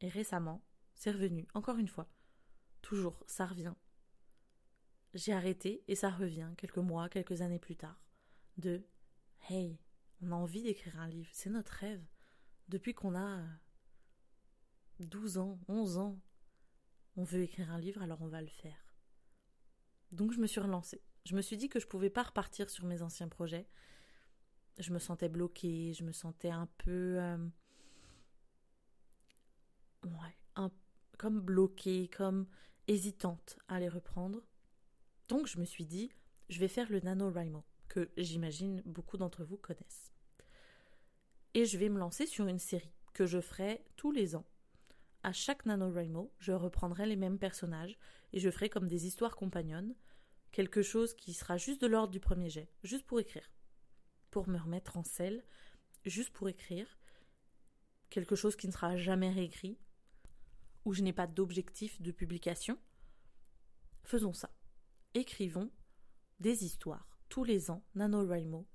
Et 0.00 0.08
récemment, 0.08 0.62
c'est 0.94 1.10
revenu, 1.10 1.46
encore 1.54 1.78
une 1.78 1.88
fois. 1.88 2.08
Toujours, 2.82 3.22
ça 3.26 3.46
revient. 3.46 3.74
J'ai 5.14 5.32
arrêté 5.32 5.84
et 5.88 5.94
ça 5.94 6.10
revient 6.10 6.50
quelques 6.56 6.78
mois, 6.78 7.08
quelques 7.08 7.42
années 7.42 7.58
plus 7.58 7.76
tard 7.76 8.00
de 8.58 8.82
Hey, 9.48 9.78
on 10.22 10.32
a 10.32 10.34
envie 10.34 10.62
d'écrire 10.62 10.98
un 11.00 11.08
livre, 11.08 11.30
c'est 11.32 11.50
notre 11.50 11.72
rêve. 11.72 12.04
Depuis 12.68 12.94
qu'on 12.94 13.16
a 13.16 13.42
12 15.00 15.38
ans, 15.38 15.58
11 15.68 15.98
ans, 15.98 16.20
On 17.16 17.24
veut 17.24 17.42
écrire 17.42 17.70
un 17.72 17.78
livre, 17.78 18.02
alors 18.02 18.22
on 18.22 18.28
va 18.28 18.40
le 18.40 18.48
faire. 18.48 18.94
Donc 20.12 20.32
je 20.32 20.38
me 20.38 20.46
suis 20.46 20.60
relancée. 20.60 21.02
Je 21.24 21.34
me 21.34 21.42
suis 21.42 21.56
dit 21.56 21.68
que 21.68 21.80
je 21.80 21.86
pouvais 21.86 22.10
pas 22.10 22.22
repartir 22.22 22.70
sur 22.70 22.86
mes 22.86 23.02
anciens 23.02 23.28
projets. 23.28 23.68
Je 24.78 24.92
me 24.92 24.98
sentais 24.98 25.28
bloquée, 25.28 25.92
je 25.92 26.04
me 26.04 26.12
sentais 26.12 26.50
un 26.50 26.68
peu. 26.78 27.18
Euh, 27.20 27.48
ouais, 30.04 30.70
comme 31.20 31.40
bloquée, 31.40 32.08
comme 32.08 32.46
hésitante 32.88 33.58
à 33.68 33.78
les 33.78 33.90
reprendre. 33.90 34.42
Donc 35.28 35.46
je 35.46 35.58
me 35.58 35.66
suis 35.66 35.84
dit, 35.84 36.10
je 36.48 36.58
vais 36.58 36.66
faire 36.66 36.90
le 36.90 37.00
NaNoWriMo, 37.00 37.62
que 37.88 38.10
j'imagine 38.16 38.82
beaucoup 38.86 39.18
d'entre 39.18 39.44
vous 39.44 39.58
connaissent. 39.58 40.14
Et 41.52 41.66
je 41.66 41.76
vais 41.76 41.90
me 41.90 41.98
lancer 41.98 42.24
sur 42.24 42.46
une 42.46 42.58
série 42.58 42.94
que 43.12 43.26
je 43.26 43.40
ferai 43.40 43.84
tous 43.96 44.12
les 44.12 44.34
ans. 44.34 44.46
À 45.22 45.32
chaque 45.32 45.66
NaNoWriMo, 45.66 46.32
je 46.38 46.52
reprendrai 46.52 47.06
les 47.06 47.16
mêmes 47.16 47.38
personnages 47.38 47.98
et 48.32 48.40
je 48.40 48.50
ferai 48.50 48.70
comme 48.70 48.88
des 48.88 49.06
histoires 49.06 49.36
compagnonnes, 49.36 49.94
quelque 50.50 50.82
chose 50.82 51.14
qui 51.14 51.34
sera 51.34 51.58
juste 51.58 51.82
de 51.82 51.86
l'ordre 51.86 52.12
du 52.12 52.20
premier 52.20 52.48
jet, 52.48 52.70
juste 52.82 53.06
pour 53.06 53.20
écrire. 53.20 53.52
Pour 54.30 54.48
me 54.48 54.58
remettre 54.58 54.96
en 54.96 55.04
selle, 55.04 55.44
juste 56.06 56.30
pour 56.30 56.48
écrire. 56.48 56.98
Quelque 58.08 58.34
chose 58.34 58.56
qui 58.56 58.66
ne 58.66 58.72
sera 58.72 58.96
jamais 58.96 59.30
réécrit, 59.30 59.78
où 60.84 60.94
je 60.94 61.02
n'ai 61.02 61.12
pas 61.12 61.26
d'objectif 61.26 62.00
de 62.00 62.12
publication. 62.12 62.78
Faisons 64.02 64.32
ça. 64.32 64.50
Écrivons 65.14 65.70
des 66.40 66.64
histoires 66.64 67.18
tous 67.28 67.44
les 67.44 67.70
ans, 67.70 67.84
NaNoWriMo, 67.94 68.66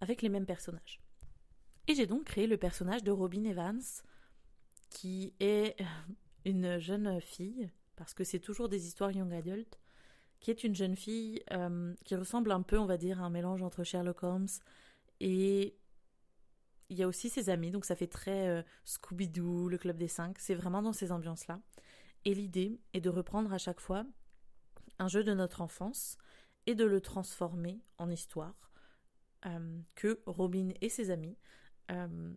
avec 0.00 0.22
les 0.22 0.28
mêmes 0.28 0.46
personnages. 0.46 1.00
Et 1.86 1.94
j'ai 1.94 2.06
donc 2.06 2.24
créé 2.24 2.46
le 2.46 2.58
personnage 2.58 3.04
de 3.04 3.12
Robin 3.12 3.44
Evans, 3.44 3.80
qui 4.90 5.34
est 5.40 5.76
une 6.44 6.78
jeune 6.78 7.20
fille, 7.20 7.70
parce 7.96 8.14
que 8.14 8.24
c'est 8.24 8.40
toujours 8.40 8.68
des 8.68 8.86
histoires 8.86 9.12
young 9.12 9.32
adult, 9.32 9.78
qui 10.40 10.50
est 10.50 10.64
une 10.64 10.74
jeune 10.74 10.96
fille 10.96 11.42
euh, 11.52 11.94
qui 12.04 12.14
ressemble 12.14 12.52
un 12.52 12.62
peu, 12.62 12.78
on 12.78 12.86
va 12.86 12.96
dire, 12.96 13.20
à 13.20 13.26
un 13.26 13.30
mélange 13.30 13.62
entre 13.62 13.82
Sherlock 13.82 14.22
Holmes 14.22 14.48
et 15.20 15.76
il 16.90 16.96
y 16.96 17.02
a 17.02 17.08
aussi 17.08 17.28
ses 17.28 17.50
amis, 17.50 17.70
donc 17.70 17.84
ça 17.84 17.96
fait 17.96 18.06
très 18.06 18.48
euh, 18.48 18.62
Scooby-Doo, 18.84 19.68
le 19.68 19.78
Club 19.78 19.98
des 19.98 20.08
Cinq, 20.08 20.38
c'est 20.38 20.54
vraiment 20.54 20.80
dans 20.80 20.92
ces 20.92 21.12
ambiances-là. 21.12 21.60
Et 22.24 22.34
l'idée 22.34 22.80
est 22.94 23.00
de 23.00 23.10
reprendre 23.10 23.52
à 23.52 23.58
chaque 23.58 23.80
fois 23.80 24.06
un 24.98 25.08
jeu 25.08 25.22
de 25.22 25.34
notre 25.34 25.60
enfance 25.60 26.16
et 26.66 26.74
de 26.74 26.84
le 26.84 27.00
transformer 27.00 27.82
en 27.98 28.08
histoire 28.08 28.70
euh, 29.46 29.80
que 29.94 30.20
Robin 30.26 30.70
et 30.80 30.88
ses 30.88 31.10
amis 31.10 31.36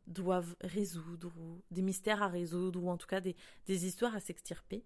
doivent 0.07 0.55
résoudre, 0.61 1.31
ou 1.37 1.61
des 1.71 1.81
mystères 1.81 2.23
à 2.23 2.27
résoudre, 2.27 2.81
ou 2.81 2.89
en 2.89 2.97
tout 2.97 3.07
cas 3.07 3.19
des, 3.19 3.35
des 3.65 3.85
histoires 3.85 4.15
à 4.15 4.19
s'extirper 4.19 4.85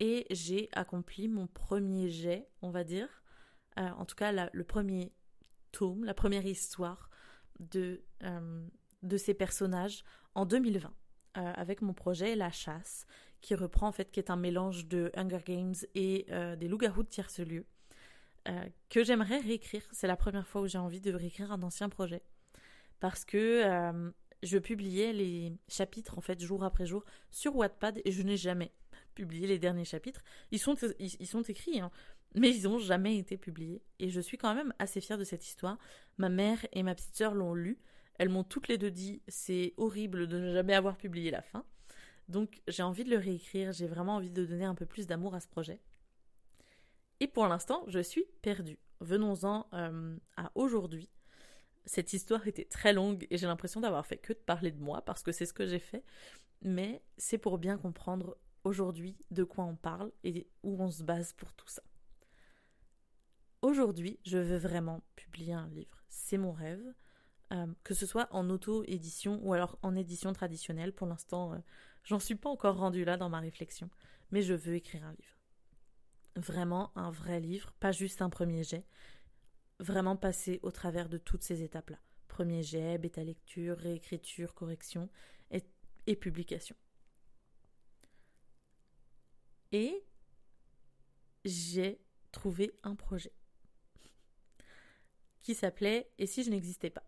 et 0.00 0.26
j'ai 0.30 0.68
accompli 0.72 1.28
mon 1.28 1.46
premier 1.46 2.08
jet, 2.08 2.48
on 2.62 2.70
va 2.70 2.84
dire, 2.84 3.08
euh, 3.78 3.88
en 3.90 4.04
tout 4.04 4.14
cas 4.14 4.32
le 4.52 4.64
premier 4.64 5.12
tome, 5.72 6.04
la 6.04 6.14
première 6.14 6.46
histoire 6.46 7.10
de, 7.58 8.02
euh, 8.22 8.66
de 9.02 9.16
ces 9.16 9.34
personnages 9.34 10.04
en 10.34 10.46
2020 10.46 10.88
euh, 10.88 11.52
avec 11.54 11.82
mon 11.82 11.94
projet 11.94 12.36
La 12.36 12.50
Chasse 12.50 13.06
qui 13.40 13.54
reprend 13.54 13.88
en 13.88 13.92
fait 13.92 14.10
qui 14.10 14.20
est 14.20 14.30
un 14.30 14.36
mélange 14.36 14.86
de 14.86 15.10
Hunger 15.14 15.42
Games 15.44 15.74
et 15.94 16.26
des 16.58 16.66
loups-garous 16.66 17.04
de 17.04 17.08
tierce-lieu 17.08 17.64
que 18.88 19.04
j'aimerais 19.04 19.38
réécrire. 19.38 19.82
C'est 19.92 20.08
la 20.08 20.16
première 20.16 20.48
fois 20.48 20.62
où 20.62 20.66
j'ai 20.66 20.78
envie 20.78 21.00
de 21.00 21.12
réécrire 21.12 21.52
un 21.52 21.62
ancien 21.62 21.88
projet 21.88 22.22
parce 23.00 23.24
que 23.24 24.12
je 24.42 24.58
publiais 24.58 25.12
les 25.12 25.52
chapitres 25.68 26.18
en 26.18 26.20
fait 26.20 26.40
jour 26.40 26.62
après 26.64 26.86
jour 26.86 27.04
sur 27.30 27.56
Wattpad 27.56 28.00
et 28.04 28.12
je 28.12 28.22
n'ai 28.22 28.36
jamais 28.36 28.72
publié 29.14 29.46
les 29.46 29.58
derniers 29.58 29.84
chapitres. 29.84 30.22
Ils 30.52 30.60
sont, 30.60 30.76
ils, 31.00 31.26
sont 31.26 31.42
écrits, 31.42 31.80
hein, 31.80 31.90
mais 32.36 32.54
ils 32.54 32.64
n'ont 32.64 32.78
jamais 32.78 33.16
été 33.18 33.36
publiés. 33.36 33.82
Et 33.98 34.10
je 34.10 34.20
suis 34.20 34.38
quand 34.38 34.54
même 34.54 34.72
assez 34.78 35.00
fière 35.00 35.18
de 35.18 35.24
cette 35.24 35.44
histoire. 35.44 35.76
Ma 36.18 36.28
mère 36.28 36.64
et 36.72 36.82
ma 36.82 36.94
petite 36.94 37.16
sœur 37.16 37.34
l'ont 37.34 37.54
lu. 37.54 37.78
Elles 38.18 38.28
m'ont 38.28 38.44
toutes 38.44 38.68
les 38.68 38.78
deux 38.78 38.90
dit 38.90 39.22
c'est 39.26 39.74
horrible 39.76 40.28
de 40.28 40.38
ne 40.38 40.52
jamais 40.52 40.74
avoir 40.74 40.96
publié 40.96 41.30
la 41.30 41.42
fin. 41.42 41.64
Donc 42.28 42.60
j'ai 42.68 42.82
envie 42.82 43.04
de 43.04 43.10
le 43.10 43.16
réécrire, 43.16 43.72
j'ai 43.72 43.86
vraiment 43.86 44.16
envie 44.16 44.30
de 44.30 44.44
donner 44.44 44.66
un 44.66 44.74
peu 44.74 44.86
plus 44.86 45.06
d'amour 45.06 45.34
à 45.34 45.40
ce 45.40 45.48
projet. 45.48 45.80
Et 47.20 47.26
pour 47.26 47.46
l'instant, 47.48 47.84
je 47.88 47.98
suis 47.98 48.24
perdue. 48.42 48.78
Venons-en 49.00 49.66
euh, 49.72 50.16
à 50.36 50.52
aujourd'hui. 50.54 51.08
Cette 51.88 52.12
histoire 52.12 52.46
était 52.46 52.66
très 52.66 52.92
longue 52.92 53.26
et 53.30 53.38
j'ai 53.38 53.46
l'impression 53.46 53.80
d'avoir 53.80 54.06
fait 54.06 54.18
que 54.18 54.34
de 54.34 54.38
parler 54.38 54.70
de 54.70 54.78
moi 54.78 55.00
parce 55.06 55.22
que 55.22 55.32
c'est 55.32 55.46
ce 55.46 55.54
que 55.54 55.66
j'ai 55.66 55.78
fait. 55.78 56.04
Mais 56.60 57.02
c'est 57.16 57.38
pour 57.38 57.56
bien 57.56 57.78
comprendre 57.78 58.36
aujourd'hui 58.62 59.16
de 59.30 59.42
quoi 59.42 59.64
on 59.64 59.74
parle 59.74 60.12
et 60.22 60.46
où 60.62 60.82
on 60.82 60.90
se 60.90 61.02
base 61.02 61.32
pour 61.32 61.50
tout 61.54 61.66
ça. 61.68 61.82
Aujourd'hui, 63.62 64.20
je 64.26 64.36
veux 64.36 64.58
vraiment 64.58 65.02
publier 65.16 65.54
un 65.54 65.66
livre. 65.68 66.04
C'est 66.10 66.36
mon 66.36 66.52
rêve. 66.52 66.94
Euh, 67.54 67.66
que 67.82 67.94
ce 67.94 68.04
soit 68.04 68.28
en 68.32 68.50
auto-édition 68.50 69.40
ou 69.42 69.54
alors 69.54 69.78
en 69.80 69.96
édition 69.96 70.30
traditionnelle. 70.34 70.92
Pour 70.92 71.06
l'instant, 71.06 71.54
euh, 71.54 71.58
j'en 72.04 72.18
suis 72.18 72.34
pas 72.34 72.50
encore 72.50 72.76
rendue 72.76 73.06
là 73.06 73.16
dans 73.16 73.30
ma 73.30 73.40
réflexion, 73.40 73.88
mais 74.30 74.42
je 74.42 74.52
veux 74.52 74.74
écrire 74.74 75.06
un 75.06 75.12
livre. 75.12 75.38
Vraiment 76.36 76.92
un 76.96 77.10
vrai 77.10 77.40
livre, 77.40 77.72
pas 77.80 77.92
juste 77.92 78.20
un 78.20 78.28
premier 78.28 78.62
jet. 78.62 78.84
Vraiment 79.80 80.16
passer 80.16 80.58
au 80.62 80.70
travers 80.70 81.08
de 81.08 81.18
toutes 81.18 81.42
ces 81.42 81.62
étapes-là. 81.62 81.98
Premier 82.26 82.62
jet, 82.62 82.98
bêta 82.98 83.22
lecture, 83.22 83.78
réécriture, 83.78 84.54
correction 84.54 85.08
et 86.06 86.16
publication. 86.16 86.74
Et 89.72 90.02
j'ai 91.44 92.00
trouvé 92.32 92.72
un 92.82 92.94
projet 92.94 93.32
qui 95.42 95.54
s'appelait 95.54 96.10
Et 96.18 96.26
si 96.26 96.44
je 96.44 96.50
n'existais 96.50 96.90
pas? 96.90 97.04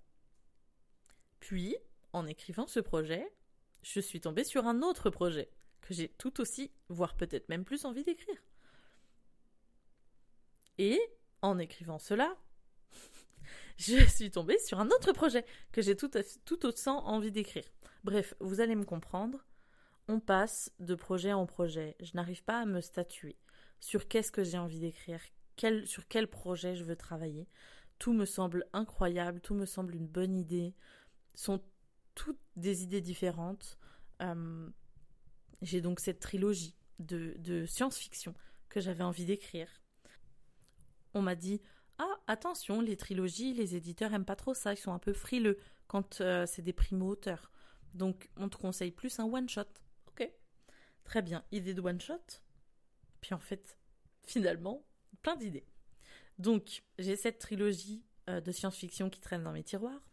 Puis, 1.41 1.77
en 2.13 2.27
écrivant 2.27 2.67
ce 2.67 2.81
projet, 2.81 3.27
je 3.83 4.01
suis 4.01 4.21
tombée 4.21 4.45
sur 4.45 4.67
un 4.67 4.83
autre 4.83 5.11
projet 5.11 5.51
que 5.81 5.95
j'ai 5.95 6.09
tout 6.09 6.41
aussi, 6.41 6.71
voire 6.89 7.17
peut-être 7.17 7.49
même 7.49 7.65
plus 7.65 7.85
envie 7.85 8.05
d'écrire. 8.05 8.43
Et 10.79 11.01
en 11.43 11.59
écrivant 11.59 11.99
cela, 11.99 12.37
je 13.81 14.07
suis 14.07 14.31
tombée 14.31 14.59
sur 14.59 14.79
un 14.79 14.89
autre 14.89 15.13
projet 15.13 15.45
que 15.73 15.81
j'ai 15.81 15.97
tout, 15.97 16.11
tout 16.45 16.67
autant 16.67 17.07
envie 17.07 17.33
d'écrire. 17.33 17.65
Bref, 18.05 18.35
vous 18.41 18.61
allez 18.61 18.77
me 18.77 18.85
comprendre, 18.85 19.47
on 20.07 20.21
passe 20.21 20.71
de 20.81 20.95
projet 20.95 21.33
en 21.33 21.47
projet. 21.47 21.97
Je 22.01 22.13
n'arrive 22.15 22.45
pas 22.45 22.61
à 22.61 22.67
me 22.67 22.83
statuer 22.83 23.39
sur 23.81 24.07
qu'est-ce 24.07 24.33
que 24.33 24.45
j'ai 24.45 24.59
envie 24.59 24.81
d'écrire, 24.81 25.21
sur 25.87 26.07
quel 26.09 26.29
projet 26.29 26.77
je 26.77 26.85
veux 26.85 26.97
travailler. 26.97 27.49
Tout 27.99 28.13
me 28.13 28.27
semble 28.27 28.67
incroyable, 28.73 29.41
tout 29.41 29.55
me 29.55 29.67
semble 29.67 29.95
une 29.95 30.07
bonne 30.07 30.37
idée. 30.37 30.75
Sont 31.35 31.63
toutes 32.15 32.41
des 32.57 32.83
idées 32.83 33.01
différentes. 33.01 33.79
Euh, 34.21 34.69
j'ai 35.63 35.81
donc 35.81 36.01
cette 36.01 36.21
trilogie 36.21 36.77
de, 36.99 37.35
de 37.39 37.65
science-fiction 37.65 38.35
que 38.69 38.81
j'avais 38.81 39.05
envie 39.05 39.25
d'écrire. 39.25 39.69
On 41.15 41.23
m'a 41.23 41.35
dit 41.35 41.63
attention, 42.31 42.81
les 42.81 42.97
trilogies, 42.97 43.53
les 43.53 43.77
éditeurs 43.77 44.13
aiment 44.15 44.25
pas 44.25 44.37
trop 44.37 44.55
ça, 44.55 44.73
ils 44.73 44.79
sont 44.79 44.93
un 44.93 44.99
peu 44.99 45.13
frileux 45.13 45.59
quand 45.87 46.21
euh, 46.21 46.47
c'est 46.47 46.63
des 46.63 46.73
primo-auteurs. 46.73 47.51
Donc, 47.95 48.31
on 48.37 48.49
te 48.49 48.57
conseille 48.57 48.93
plus 48.93 49.19
un 49.19 49.25
one-shot. 49.25 49.67
Très 51.11 51.23
bien, 51.23 51.43
idée 51.51 51.75
de 51.75 51.81
one 51.81 52.01
shot. 52.01 52.23
Puis 53.21 53.35
en 53.35 53.41
fait, 53.41 53.77
finalement, 54.25 54.87
plein 55.23 55.35
d'idées. 55.35 55.67
Donc, 56.39 56.85
j'ai 57.01 57.17
cette 57.17 57.41
trilogie 57.41 58.05
euh, 58.29 58.41
de 58.41 58.53
science-fiction 58.53 59.11
qui 59.11 59.21
traîne 59.21 59.43
dans 59.43 59.51
mes 59.51 59.65
tiroirs. 59.65 60.09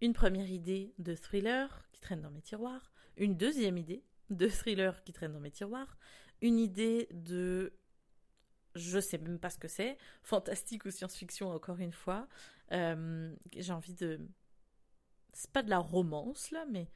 Une 0.00 0.14
première 0.14 0.50
idée 0.50 0.94
de 0.98 1.14
thriller 1.14 1.86
qui 1.92 2.00
traîne 2.00 2.22
dans 2.22 2.30
mes 2.30 2.40
tiroirs. 2.40 2.90
Une 3.18 3.36
deuxième 3.36 3.76
idée 3.76 4.02
de 4.30 4.48
thriller 4.48 5.04
qui 5.04 5.12
traîne 5.12 5.34
dans 5.34 5.40
mes 5.40 5.50
tiroirs. 5.50 5.98
Une 6.40 6.58
idée 6.58 7.06
de 7.12 7.74
je 8.74 8.98
sais 8.98 9.18
même 9.18 9.38
pas 9.38 9.50
ce 9.50 9.58
que 9.58 9.68
c'est, 9.68 9.96
fantastique 10.22 10.84
ou 10.84 10.90
science-fiction 10.90 11.50
encore 11.50 11.78
une 11.78 11.92
fois. 11.92 12.26
Euh, 12.72 13.34
j'ai 13.56 13.72
envie 13.72 13.94
de, 13.94 14.20
c'est 15.32 15.50
pas 15.50 15.62
de 15.62 15.70
la 15.70 15.78
romance 15.78 16.50
là, 16.50 16.64
mais 16.70 16.88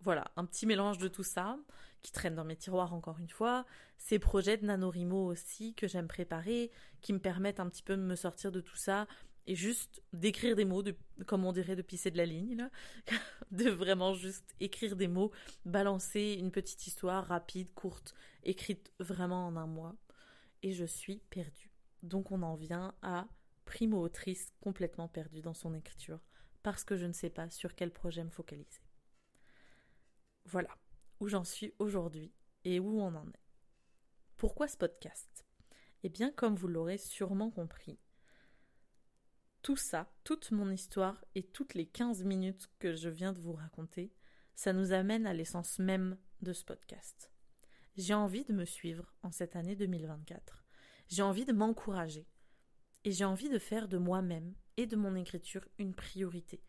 voilà, 0.00 0.24
un 0.36 0.44
petit 0.44 0.66
mélange 0.66 0.98
de 0.98 1.08
tout 1.08 1.22
ça 1.22 1.58
qui 2.02 2.12
traîne 2.12 2.34
dans 2.34 2.44
mes 2.44 2.56
tiroirs 2.56 2.92
encore 2.92 3.18
une 3.18 3.30
fois. 3.30 3.64
Ces 3.96 4.18
projets 4.18 4.58
de 4.58 4.66
NaNoWriMo 4.66 5.24
aussi 5.24 5.74
que 5.74 5.88
j'aime 5.88 6.08
préparer, 6.08 6.70
qui 7.00 7.14
me 7.14 7.18
permettent 7.18 7.60
un 7.60 7.68
petit 7.68 7.82
peu 7.82 7.96
de 7.96 8.02
me 8.02 8.14
sortir 8.14 8.52
de 8.52 8.60
tout 8.60 8.76
ça 8.76 9.06
et 9.46 9.54
juste 9.54 10.02
d'écrire 10.12 10.56
des 10.56 10.64
mots, 10.64 10.82
comme 11.26 11.44
on 11.44 11.52
dirait 11.52 11.76
de 11.76 11.82
pisser 11.82 12.10
de 12.10 12.16
la 12.16 12.26
ligne, 12.26 12.56
là. 12.56 12.70
de 13.50 13.70
vraiment 13.70 14.14
juste 14.14 14.54
écrire 14.60 14.96
des 14.96 15.08
mots, 15.08 15.30
balancer 15.64 16.36
une 16.38 16.50
petite 16.50 16.86
histoire 16.86 17.26
rapide, 17.26 17.72
courte, 17.74 18.14
écrite 18.42 18.92
vraiment 18.98 19.46
en 19.46 19.56
un 19.56 19.66
mois. 19.66 19.94
Et 20.64 20.72
je 20.72 20.84
suis 20.84 21.18
perdue. 21.30 21.70
Donc 22.02 22.32
on 22.32 22.42
en 22.42 22.56
vient 22.56 22.96
à 23.02 23.28
primo 23.64 24.00
autrice 24.00 24.52
complètement 24.60 25.08
perdue 25.08 25.42
dans 25.42 25.54
son 25.54 25.74
écriture 25.74 26.20
parce 26.64 26.82
que 26.82 26.96
je 26.96 27.06
ne 27.06 27.12
sais 27.12 27.30
pas 27.30 27.50
sur 27.50 27.76
quel 27.76 27.92
projet 27.92 28.24
me 28.24 28.30
focaliser. 28.30 28.80
Voilà 30.46 30.76
où 31.20 31.28
j'en 31.28 31.44
suis 31.44 31.74
aujourd'hui 31.78 32.32
et 32.64 32.80
où 32.80 33.00
on 33.00 33.14
en 33.14 33.28
est. 33.28 33.44
Pourquoi 34.36 34.66
ce 34.66 34.76
podcast? 34.76 35.46
Eh 36.02 36.08
bien, 36.08 36.30
comme 36.30 36.56
vous 36.56 36.68
l'aurez 36.68 36.98
sûrement 36.98 37.50
compris, 37.50 37.98
tout 39.62 39.76
ça, 39.76 40.12
toute 40.24 40.50
mon 40.50 40.70
histoire 40.70 41.24
et 41.34 41.42
toutes 41.42 41.74
les 41.74 41.86
15 41.86 42.24
minutes 42.24 42.70
que 42.78 42.94
je 42.94 43.08
viens 43.08 43.32
de 43.32 43.40
vous 43.40 43.54
raconter, 43.54 44.12
ça 44.54 44.72
nous 44.72 44.92
amène 44.92 45.26
à 45.26 45.32
l'essence 45.32 45.78
même 45.78 46.18
de 46.42 46.52
ce 46.52 46.64
podcast. 46.64 47.33
J'ai 47.96 48.14
envie 48.14 48.44
de 48.44 48.52
me 48.52 48.64
suivre 48.64 49.14
en 49.22 49.30
cette 49.30 49.54
année 49.54 49.76
2024. 49.76 50.64
J'ai 51.08 51.22
envie 51.22 51.44
de 51.44 51.52
m'encourager. 51.52 52.26
Et 53.04 53.12
j'ai 53.12 53.24
envie 53.24 53.48
de 53.48 53.58
faire 53.58 53.86
de 53.86 53.98
moi-même 53.98 54.54
et 54.76 54.86
de 54.86 54.96
mon 54.96 55.14
écriture 55.14 55.64
une 55.78 55.94
priorité 55.94 56.60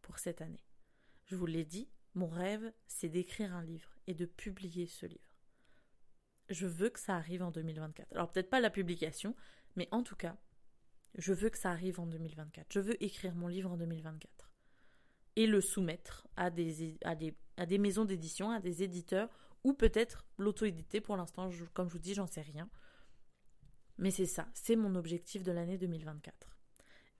pour 0.00 0.18
cette 0.18 0.40
année. 0.40 0.64
Je 1.26 1.36
vous 1.36 1.46
l'ai 1.46 1.64
dit, 1.64 1.88
mon 2.14 2.28
rêve, 2.28 2.72
c'est 2.88 3.08
d'écrire 3.08 3.54
un 3.54 3.62
livre 3.62 3.94
et 4.06 4.14
de 4.14 4.26
publier 4.26 4.86
ce 4.86 5.06
livre. 5.06 5.36
Je 6.48 6.66
veux 6.66 6.90
que 6.90 6.98
ça 6.98 7.14
arrive 7.14 7.42
en 7.42 7.50
2024. 7.50 8.12
Alors 8.12 8.32
peut-être 8.32 8.50
pas 8.50 8.60
la 8.60 8.70
publication, 8.70 9.36
mais 9.76 9.86
en 9.92 10.02
tout 10.02 10.16
cas, 10.16 10.36
je 11.14 11.32
veux 11.32 11.50
que 11.50 11.58
ça 11.58 11.70
arrive 11.70 12.00
en 12.00 12.06
2024. 12.06 12.72
Je 12.72 12.80
veux 12.80 13.02
écrire 13.04 13.34
mon 13.34 13.46
livre 13.46 13.70
en 13.70 13.76
2024 13.76 14.50
et 15.36 15.46
le 15.46 15.60
soumettre 15.60 16.26
à 16.36 16.50
des, 16.50 16.98
à 17.04 17.14
des, 17.14 17.36
à 17.56 17.66
des 17.66 17.78
maisons 17.78 18.04
d'édition, 18.04 18.50
à 18.50 18.60
des 18.60 18.82
éditeurs, 18.82 19.30
ou 19.64 19.72
peut-être 19.72 20.26
l'auto-éditer 20.38 21.00
pour 21.00 21.16
l'instant, 21.16 21.50
comme 21.74 21.88
je 21.88 21.92
vous 21.92 21.98
dis, 21.98 22.14
j'en 22.14 22.26
sais 22.26 22.42
rien. 22.42 22.68
Mais 23.98 24.10
c'est 24.10 24.26
ça, 24.26 24.48
c'est 24.54 24.76
mon 24.76 24.94
objectif 24.94 25.42
de 25.42 25.52
l'année 25.52 25.78
2024. 25.78 26.58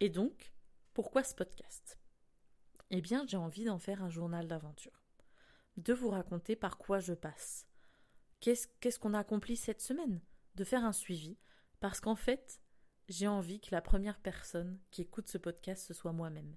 Et 0.00 0.08
donc, 0.08 0.52
pourquoi 0.94 1.22
ce 1.22 1.34
podcast? 1.34 1.98
Eh 2.90 3.00
bien, 3.00 3.24
j'ai 3.26 3.36
envie 3.36 3.64
d'en 3.64 3.78
faire 3.78 4.02
un 4.02 4.10
journal 4.10 4.48
d'aventure, 4.48 5.02
de 5.76 5.92
vous 5.92 6.10
raconter 6.10 6.56
par 6.56 6.76
quoi 6.78 6.98
je 6.98 7.14
passe, 7.14 7.66
qu'est-ce 8.40 8.98
qu'on 8.98 9.14
a 9.14 9.20
accompli 9.20 9.56
cette 9.56 9.80
semaine, 9.80 10.20
de 10.56 10.64
faire 10.64 10.84
un 10.84 10.92
suivi, 10.92 11.38
parce 11.80 12.00
qu'en 12.00 12.16
fait, 12.16 12.60
j'ai 13.08 13.28
envie 13.28 13.60
que 13.60 13.74
la 13.74 13.80
première 13.80 14.20
personne 14.20 14.78
qui 14.90 15.02
écoute 15.02 15.28
ce 15.28 15.38
podcast 15.38 15.86
ce 15.86 15.94
soit 15.94 16.12
moi-même. 16.12 16.56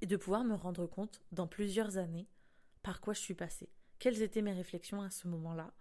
Et 0.00 0.06
de 0.06 0.16
pouvoir 0.16 0.44
me 0.44 0.54
rendre 0.54 0.86
compte 0.86 1.22
dans 1.32 1.46
plusieurs 1.46 1.98
années 1.98 2.28
par 2.82 3.00
quoi 3.00 3.14
je 3.14 3.20
suis 3.20 3.34
passée, 3.34 3.70
quelles 4.02 4.22
étaient 4.22 4.42
mes 4.42 4.52
réflexions 4.52 5.00
à 5.00 5.10
ce 5.10 5.28
moment-là, 5.28 5.72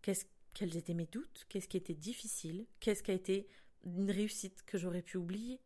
quels 0.00 0.76
étaient 0.76 0.94
mes 0.94 1.06
doutes, 1.06 1.44
qu'est-ce 1.48 1.66
qui 1.66 1.76
était 1.76 1.92
difficile, 1.92 2.68
qu'est-ce 2.78 3.02
qui 3.02 3.10
a 3.10 3.14
été 3.14 3.48
une 3.82 4.12
réussite 4.12 4.62
que 4.62 4.78
j'aurais 4.78 5.02
pu 5.02 5.16
oublier 5.16 5.60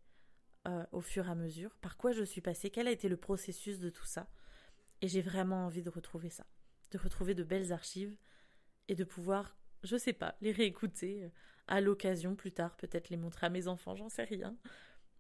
euh, 0.67 0.87
au 0.90 1.02
fur 1.02 1.29
et 1.29 1.31
à 1.31 1.35
mesure, 1.35 1.76
par 1.83 1.99
quoi 1.99 2.12
je 2.12 2.25
suis 2.25 2.40
passée, 2.40 2.71
quel 2.71 2.88
a 2.88 2.90
été 2.90 3.11
le 3.11 3.19
processus 3.19 3.79
de 3.79 3.90
tout 3.90 4.07
ça? 4.07 4.31
Et 5.02 5.09
j'ai 5.09 5.21
vraiment 5.21 5.67
envie 5.67 5.83
de 5.83 5.90
retrouver 5.90 6.31
ça, 6.31 6.47
de 6.93 6.99
retrouver 6.99 7.35
de 7.35 7.45
belles 7.45 7.73
archives 7.73 8.17
et 8.88 8.95
de 8.95 9.05
pouvoir, 9.05 9.59
je 9.83 9.99
sais 9.99 10.14
pas, 10.14 10.38
les 10.40 10.52
réécouter 10.52 11.25
euh, 11.25 11.29
à 11.67 11.83
l'occasion 11.83 12.37
plus 12.37 12.52
tard, 12.52 12.75
peut-être 12.79 13.11
les 13.11 13.19
montrer 13.19 13.49
à 13.49 13.50
mes 13.50 13.69
enfants, 13.69 13.97
j'en 13.97 14.09
sais 14.09 14.25
rien. 14.25 14.57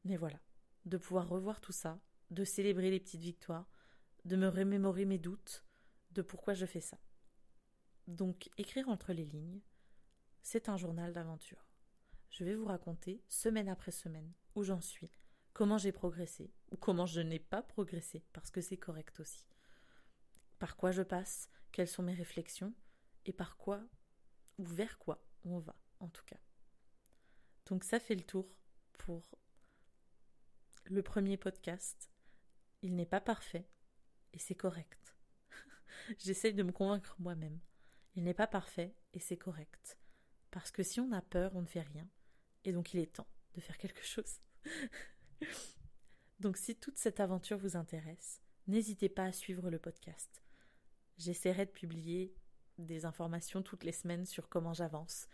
Mais 0.06 0.16
voilà, 0.16 0.40
de 0.86 0.96
pouvoir 0.96 1.28
revoir 1.28 1.60
tout 1.60 1.72
ça, 1.72 2.00
de 2.30 2.44
célébrer 2.44 2.90
les 2.90 2.98
petites 2.98 3.20
victoires, 3.20 3.70
de 4.24 4.36
me 4.36 4.48
remémorer 4.48 5.04
mes 5.04 5.18
doutes, 5.18 5.66
de 6.10 6.22
pourquoi 6.22 6.54
je 6.54 6.66
fais 6.66 6.80
ça. 6.80 6.98
Donc, 8.06 8.50
écrire 8.58 8.88
entre 8.88 9.12
les 9.12 9.24
lignes, 9.24 9.60
c'est 10.42 10.68
un 10.68 10.76
journal 10.76 11.12
d'aventure. 11.12 11.66
Je 12.30 12.44
vais 12.44 12.54
vous 12.54 12.64
raconter, 12.64 13.22
semaine 13.28 13.68
après 13.68 13.92
semaine, 13.92 14.32
où 14.54 14.62
j'en 14.62 14.80
suis, 14.80 15.10
comment 15.52 15.78
j'ai 15.78 15.92
progressé, 15.92 16.52
ou 16.70 16.76
comment 16.76 17.06
je 17.06 17.20
n'ai 17.20 17.38
pas 17.38 17.62
progressé, 17.62 18.24
parce 18.32 18.50
que 18.50 18.60
c'est 18.60 18.76
correct 18.76 19.20
aussi. 19.20 19.46
Par 20.58 20.76
quoi 20.76 20.90
je 20.92 21.02
passe, 21.02 21.50
quelles 21.72 21.88
sont 21.88 22.02
mes 22.02 22.14
réflexions, 22.14 22.74
et 23.26 23.32
par 23.32 23.56
quoi, 23.56 23.82
ou 24.58 24.64
vers 24.64 24.98
quoi 24.98 25.24
on 25.44 25.58
va, 25.58 25.76
en 26.00 26.08
tout 26.08 26.24
cas. 26.24 26.40
Donc 27.66 27.84
ça 27.84 28.00
fait 28.00 28.14
le 28.14 28.24
tour 28.24 28.48
pour 28.98 29.38
le 30.84 31.02
premier 31.02 31.36
podcast 31.36 32.10
il 32.82 32.96
n'est 32.96 33.06
pas 33.06 33.20
parfait, 33.20 33.68
et 34.32 34.38
c'est 34.38 34.54
correct. 34.54 35.16
J'essaye 36.18 36.54
de 36.54 36.62
me 36.62 36.72
convaincre 36.72 37.16
moi-même. 37.18 37.58
Il 38.14 38.24
n'est 38.24 38.34
pas 38.34 38.46
parfait, 38.46 38.94
et 39.12 39.20
c'est 39.20 39.36
correct. 39.36 39.98
Parce 40.50 40.70
que 40.70 40.82
si 40.82 41.00
on 41.00 41.12
a 41.12 41.22
peur, 41.22 41.54
on 41.54 41.62
ne 41.62 41.66
fait 41.66 41.82
rien, 41.82 42.08
et 42.64 42.72
donc 42.72 42.92
il 42.92 43.00
est 43.00 43.14
temps 43.14 43.28
de 43.54 43.60
faire 43.60 43.78
quelque 43.78 44.04
chose. 44.04 44.40
donc 46.40 46.56
si 46.56 46.76
toute 46.76 46.98
cette 46.98 47.20
aventure 47.20 47.58
vous 47.58 47.76
intéresse, 47.76 48.40
n'hésitez 48.66 49.08
pas 49.08 49.24
à 49.24 49.32
suivre 49.32 49.70
le 49.70 49.78
podcast. 49.78 50.42
J'essaierai 51.18 51.66
de 51.66 51.70
publier 51.70 52.34
des 52.78 53.04
informations 53.04 53.62
toutes 53.62 53.84
les 53.84 53.92
semaines 53.92 54.26
sur 54.26 54.48
comment 54.48 54.72
j'avance, 54.72 55.28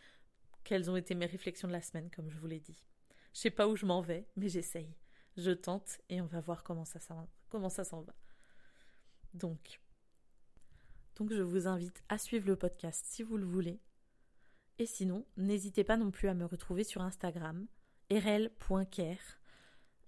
quelles 0.64 0.90
ont 0.90 0.96
été 0.96 1.14
mes 1.14 1.26
réflexions 1.26 1.68
de 1.68 1.72
la 1.72 1.82
semaine, 1.82 2.10
comme 2.10 2.28
je 2.28 2.38
vous 2.38 2.46
l'ai 2.46 2.60
dit. 2.60 2.84
Je 3.32 3.40
sais 3.40 3.50
pas 3.50 3.68
où 3.68 3.76
je 3.76 3.86
m'en 3.86 4.02
vais, 4.02 4.26
mais 4.36 4.48
j'essaye 4.48 4.96
je 5.36 5.50
tente 5.50 5.98
et 6.08 6.20
on 6.20 6.26
va 6.26 6.40
voir 6.40 6.62
comment 6.62 6.84
ça, 6.84 6.98
comment 7.48 7.68
ça 7.68 7.84
s'en 7.84 8.02
va. 8.02 8.14
Donc, 9.34 9.80
donc 11.16 11.32
je 11.32 11.42
vous 11.42 11.66
invite 11.66 12.02
à 12.08 12.18
suivre 12.18 12.46
le 12.46 12.56
podcast 12.56 13.04
si 13.06 13.22
vous 13.22 13.36
le 13.36 13.46
voulez. 13.46 13.80
Et 14.78 14.86
sinon, 14.86 15.26
n'hésitez 15.36 15.84
pas 15.84 15.96
non 15.96 16.10
plus 16.10 16.28
à 16.28 16.34
me 16.34 16.44
retrouver 16.44 16.84
sur 16.84 17.00
Instagram, 17.00 17.66
rl.care. 18.10 19.40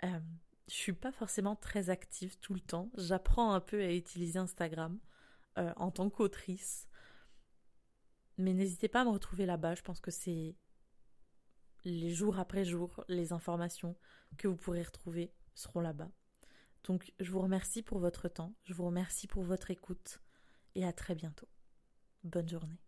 Euh, 0.04 0.20
je 0.68 0.74
suis 0.74 0.92
pas 0.92 1.12
forcément 1.12 1.56
très 1.56 1.88
active 1.88 2.38
tout 2.38 2.52
le 2.52 2.60
temps. 2.60 2.90
J'apprends 2.96 3.52
un 3.54 3.60
peu 3.60 3.82
à 3.82 3.92
utiliser 3.92 4.38
Instagram 4.38 4.98
euh, 5.56 5.72
en 5.76 5.90
tant 5.90 6.10
qu'autrice. 6.10 6.86
Mais 8.36 8.52
n'hésitez 8.52 8.88
pas 8.88 9.00
à 9.00 9.04
me 9.04 9.10
retrouver 9.10 9.46
là-bas. 9.46 9.74
Je 9.74 9.82
pense 9.82 10.00
que 10.00 10.10
c'est 10.10 10.54
les 11.84 12.10
jours 12.10 12.38
après 12.38 12.64
jour, 12.64 13.02
les 13.08 13.32
informations 13.32 13.96
que 14.36 14.46
vous 14.46 14.56
pourrez 14.56 14.82
retrouver 14.82 15.32
seront 15.54 15.80
là-bas. 15.80 16.10
Donc 16.84 17.12
je 17.18 17.30
vous 17.30 17.40
remercie 17.40 17.82
pour 17.82 17.98
votre 17.98 18.28
temps, 18.28 18.54
je 18.64 18.74
vous 18.74 18.84
remercie 18.84 19.26
pour 19.26 19.42
votre 19.42 19.70
écoute 19.70 20.20
et 20.78 20.84
à 20.84 20.92
très 20.92 21.16
bientôt. 21.16 21.48
Bonne 22.22 22.48
journée. 22.48 22.78